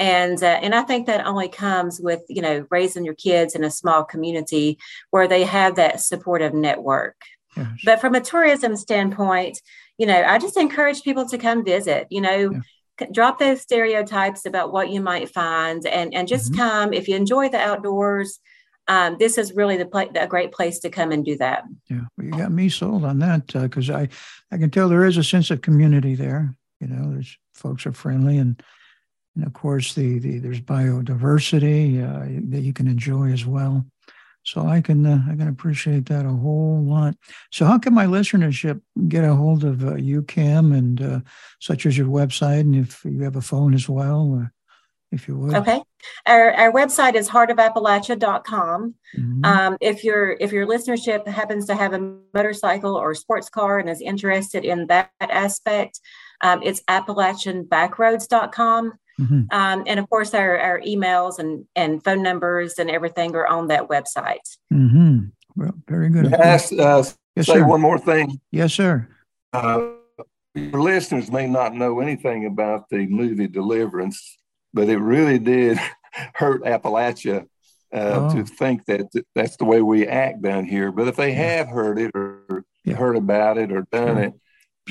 And 0.00 0.42
uh, 0.42 0.58
and 0.62 0.74
I 0.74 0.80
think 0.80 1.06
that 1.06 1.26
only 1.26 1.48
comes 1.48 2.00
with 2.00 2.22
you 2.28 2.40
know 2.40 2.66
raising 2.70 3.04
your 3.04 3.14
kids 3.14 3.54
in 3.54 3.62
a 3.62 3.70
small 3.70 4.02
community 4.02 4.78
where 5.10 5.28
they 5.28 5.44
have 5.44 5.76
that 5.76 6.00
supportive 6.00 6.54
network. 6.54 7.16
Yes. 7.54 7.68
But 7.84 8.00
from 8.00 8.14
a 8.14 8.20
tourism 8.20 8.76
standpoint, 8.76 9.60
you 9.98 10.06
know, 10.06 10.22
I 10.22 10.38
just 10.38 10.56
encourage 10.56 11.02
people 11.02 11.28
to 11.28 11.36
come 11.36 11.64
visit, 11.64 12.06
you 12.08 12.22
know, 12.22 12.52
yeah. 12.98 13.06
drop 13.12 13.38
those 13.38 13.60
stereotypes 13.60 14.46
about 14.46 14.72
what 14.72 14.88
you 14.88 15.02
might 15.02 15.34
find 15.34 15.84
and, 15.84 16.14
and 16.14 16.26
just 16.26 16.52
mm-hmm. 16.52 16.60
come. 16.60 16.92
If 16.94 17.06
you 17.06 17.16
enjoy 17.16 17.50
the 17.50 17.58
outdoors, 17.58 18.40
um, 18.88 19.16
this 19.18 19.36
is 19.36 19.52
really 19.52 19.76
the 19.76 19.84
pla- 19.84 20.06
a 20.14 20.26
great 20.26 20.52
place 20.52 20.78
to 20.80 20.90
come 20.90 21.12
and 21.12 21.24
do 21.24 21.36
that. 21.38 21.64
Yeah, 21.90 22.02
well, 22.16 22.26
you 22.26 22.30
got 22.30 22.52
me 22.52 22.70
sold 22.70 23.04
on 23.04 23.18
that 23.18 23.48
because 23.48 23.90
uh, 23.90 23.96
I, 23.96 24.08
I 24.50 24.56
can 24.56 24.70
tell 24.70 24.88
there 24.88 25.04
is 25.04 25.18
a 25.18 25.24
sense 25.24 25.50
of 25.50 25.60
community 25.60 26.14
there. 26.14 26.54
You 26.80 26.86
know, 26.86 27.12
there's 27.12 27.36
folks 27.52 27.84
are 27.84 27.92
friendly 27.92 28.38
and 28.38 28.62
and 29.36 29.46
of 29.46 29.52
course 29.52 29.94
the, 29.94 30.18
the 30.18 30.38
there's 30.38 30.60
biodiversity 30.60 32.02
uh, 32.02 32.40
that 32.50 32.60
you 32.60 32.72
can 32.72 32.86
enjoy 32.86 33.32
as 33.32 33.46
well. 33.46 33.86
So 34.42 34.66
I 34.66 34.80
can 34.80 35.04
uh, 35.04 35.22
I 35.30 35.36
can 35.36 35.48
appreciate 35.48 36.06
that 36.06 36.26
a 36.26 36.30
whole 36.30 36.82
lot. 36.82 37.14
So 37.50 37.66
how 37.66 37.78
can 37.78 37.94
my 37.94 38.06
listenership 38.06 38.80
get 39.08 39.24
a 39.24 39.34
hold 39.34 39.64
of 39.64 39.84
uh, 39.84 39.94
you, 39.96 40.22
Kim, 40.22 40.72
and 40.72 41.00
uh, 41.00 41.20
such 41.60 41.86
as 41.86 41.96
your 41.96 42.08
website, 42.08 42.60
and 42.60 42.74
if 42.74 43.04
you 43.04 43.22
have 43.22 43.36
a 43.36 43.42
phone 43.42 43.74
as 43.74 43.88
well, 43.88 44.50
if 45.12 45.28
you 45.28 45.36
would. 45.36 45.54
Okay, 45.54 45.82
our, 46.26 46.52
our 46.52 46.72
website 46.72 47.14
is 47.14 47.28
heartofappalachia.com. 47.28 48.94
Mm-hmm. 49.18 49.44
Um, 49.44 49.76
if 49.80 50.04
your 50.04 50.36
if 50.40 50.52
your 50.52 50.66
listenership 50.66 51.26
happens 51.26 51.66
to 51.66 51.74
have 51.74 51.94
a 51.94 52.16
motorcycle 52.32 52.94
or 52.96 53.12
sports 53.14 53.48
car 53.48 53.78
and 53.78 53.90
is 53.90 54.00
interested 54.00 54.64
in 54.64 54.86
that 54.86 55.10
aspect, 55.20 56.00
um, 56.40 56.62
it's 56.62 56.80
appalachianbackroads.com. 56.82 58.92
Mm-hmm. 59.20 59.42
Um, 59.50 59.84
and 59.86 60.00
of 60.00 60.08
course, 60.08 60.34
our, 60.34 60.58
our 60.58 60.80
emails 60.80 61.38
and, 61.38 61.66
and 61.76 62.02
phone 62.02 62.22
numbers 62.22 62.78
and 62.78 62.90
everything 62.90 63.34
are 63.36 63.46
on 63.46 63.68
that 63.68 63.88
website. 63.88 64.56
Mm-hmm. 64.72 65.18
Well, 65.56 65.74
very 65.88 66.08
good. 66.08 66.30
Yes, 66.30 66.72
uh, 66.72 67.04
yes, 67.36 67.46
say 67.46 67.54
sir. 67.54 67.66
one 67.66 67.80
more 67.80 67.98
thing. 67.98 68.40
Yes, 68.50 68.72
sir. 68.72 69.08
Uh, 69.52 69.90
your 70.54 70.80
listeners 70.80 71.30
may 71.30 71.46
not 71.46 71.74
know 71.74 72.00
anything 72.00 72.46
about 72.46 72.88
the 72.88 73.06
movie 73.06 73.48
Deliverance, 73.48 74.38
but 74.72 74.88
it 74.88 74.98
really 74.98 75.38
did 75.38 75.78
hurt 76.34 76.62
Appalachia 76.64 77.46
uh, 77.92 78.30
oh. 78.30 78.34
to 78.34 78.44
think 78.44 78.84
that 78.86 79.06
that's 79.34 79.56
the 79.56 79.64
way 79.64 79.82
we 79.82 80.06
act 80.06 80.42
down 80.42 80.64
here. 80.64 80.92
But 80.92 81.08
if 81.08 81.16
they 81.16 81.30
yeah. 81.30 81.56
have 81.56 81.68
heard 81.68 81.98
it 81.98 82.12
or 82.14 82.64
yeah. 82.84 82.94
heard 82.94 83.16
about 83.16 83.58
it 83.58 83.72
or 83.72 83.86
done 83.92 84.16
sure. 84.16 84.24
it, 84.24 84.34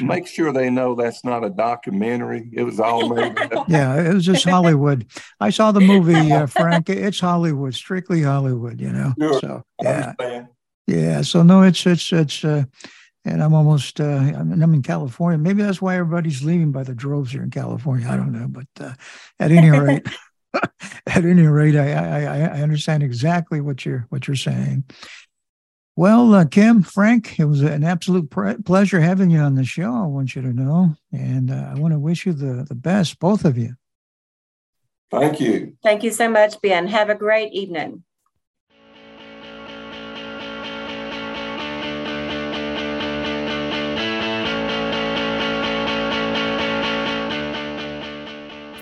make 0.02 0.28
sure 0.28 0.52
they 0.52 0.70
know 0.70 0.96
that's 0.96 1.24
not 1.24 1.44
a 1.44 1.50
documentary. 1.50 2.50
It 2.54 2.64
was 2.64 2.80
all 2.80 3.10
made 3.10 3.38
Yeah, 3.68 4.02
it 4.02 4.14
was 4.14 4.26
just 4.26 4.48
Hollywood. 4.48 5.08
I 5.40 5.50
saw 5.50 5.72
the 5.72 5.80
movie, 5.80 6.32
uh, 6.32 6.46
Frank. 6.48 6.90
It's 6.90 7.20
Hollywood, 7.20 7.74
strictly 7.76 8.22
Hollywood. 8.22 8.80
You 8.80 8.92
know. 8.92 9.14
Sure. 9.20 9.40
So 9.40 9.64
yeah, 9.82 10.14
yeah. 10.88 11.22
So 11.22 11.44
no, 11.44 11.64
it's 11.64 11.86
it's 11.86 12.12
it's. 12.12 12.44
Uh, 12.44 12.64
and 13.26 13.44
I'm 13.44 13.54
almost, 13.54 14.00
uh, 14.00 14.04
I'm, 14.04 14.64
I'm 14.64 14.74
in 14.74 14.82
California. 14.82 15.38
Maybe 15.38 15.62
that's 15.62 15.82
why 15.82 15.98
everybody's 15.98 16.42
leaving 16.42 16.72
by 16.72 16.84
the 16.84 16.96
droves 16.96 17.32
here 17.32 17.44
in 17.44 17.52
California. 17.52 18.08
I 18.10 18.16
don't 18.16 18.32
know, 18.32 18.48
but 18.48 18.68
uh, 18.80 18.94
at 19.40 19.52
any 19.52 19.70
rate, 19.78 20.08
at 20.54 21.26
any 21.26 21.44
rate, 21.44 21.76
I, 21.76 21.92
I 21.92 22.40
I 22.40 22.62
understand 22.62 23.04
exactly 23.04 23.62
what 23.62 23.86
you're 23.86 24.06
what 24.10 24.28
you're 24.28 24.36
saying. 24.36 24.86
Well, 26.00 26.34
uh, 26.34 26.46
Kim, 26.46 26.82
Frank, 26.82 27.38
it 27.42 27.44
was 27.44 27.62
an 27.62 27.84
absolute 27.84 28.30
pre- 28.30 28.56
pleasure 28.56 29.02
having 29.02 29.32
you 29.32 29.40
on 29.40 29.56
the 29.56 29.66
show. 29.66 29.94
I 29.94 30.06
want 30.06 30.34
you 30.34 30.42
to 30.42 30.54
know, 30.54 30.96
and 31.12 31.52
uh, 31.52 31.74
I 31.76 31.78
want 31.78 31.92
to 31.92 32.00
wish 32.00 32.26
you 32.26 32.32
the, 32.32 32.64
the 32.64 32.74
best, 32.74 33.20
both 33.20 33.44
of 33.44 33.58
you. 33.58 33.76
Thank 35.12 35.42
you. 35.42 35.76
Thank 35.84 36.04
you 36.04 36.12
so 36.12 36.30
much, 36.30 36.56
Ben. 36.62 36.88
Have 36.88 37.10
a 37.10 37.16
great 37.16 37.52
evening. 37.52 38.06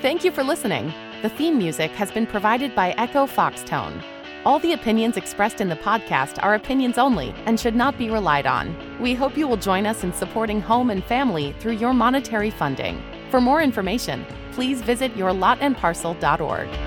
Thank 0.04 0.24
you 0.24 0.30
for 0.30 0.44
listening. 0.44 0.94
The 1.24 1.30
theme 1.30 1.58
music 1.58 1.90
has 1.94 2.12
been 2.12 2.28
provided 2.28 2.76
by 2.76 2.92
Echo 2.92 3.26
Foxtone. 3.26 4.04
All 4.48 4.60
the 4.60 4.72
opinions 4.72 5.18
expressed 5.18 5.60
in 5.60 5.68
the 5.68 5.76
podcast 5.76 6.42
are 6.42 6.56
opinions 6.56 6.98
only 6.98 7.36
and 7.46 7.60
should 7.60 7.76
not 7.76 7.98
be 7.98 8.10
relied 8.10 8.46
on. 8.46 8.74
We 8.98 9.14
hope 9.14 9.36
you 9.36 9.46
will 9.46 9.58
join 9.58 9.86
us 9.86 10.06
in 10.06 10.14
supporting 10.14 10.62
home 10.62 10.90
and 10.90 11.04
family 11.04 11.54
through 11.60 11.74
your 11.74 11.94
monetary 11.94 12.50
funding. 12.50 13.04
For 13.30 13.42
more 13.42 13.62
information, 13.62 14.26
please 14.54 14.82
visit 14.82 15.14
yourlotandparcel.org. 15.18 16.87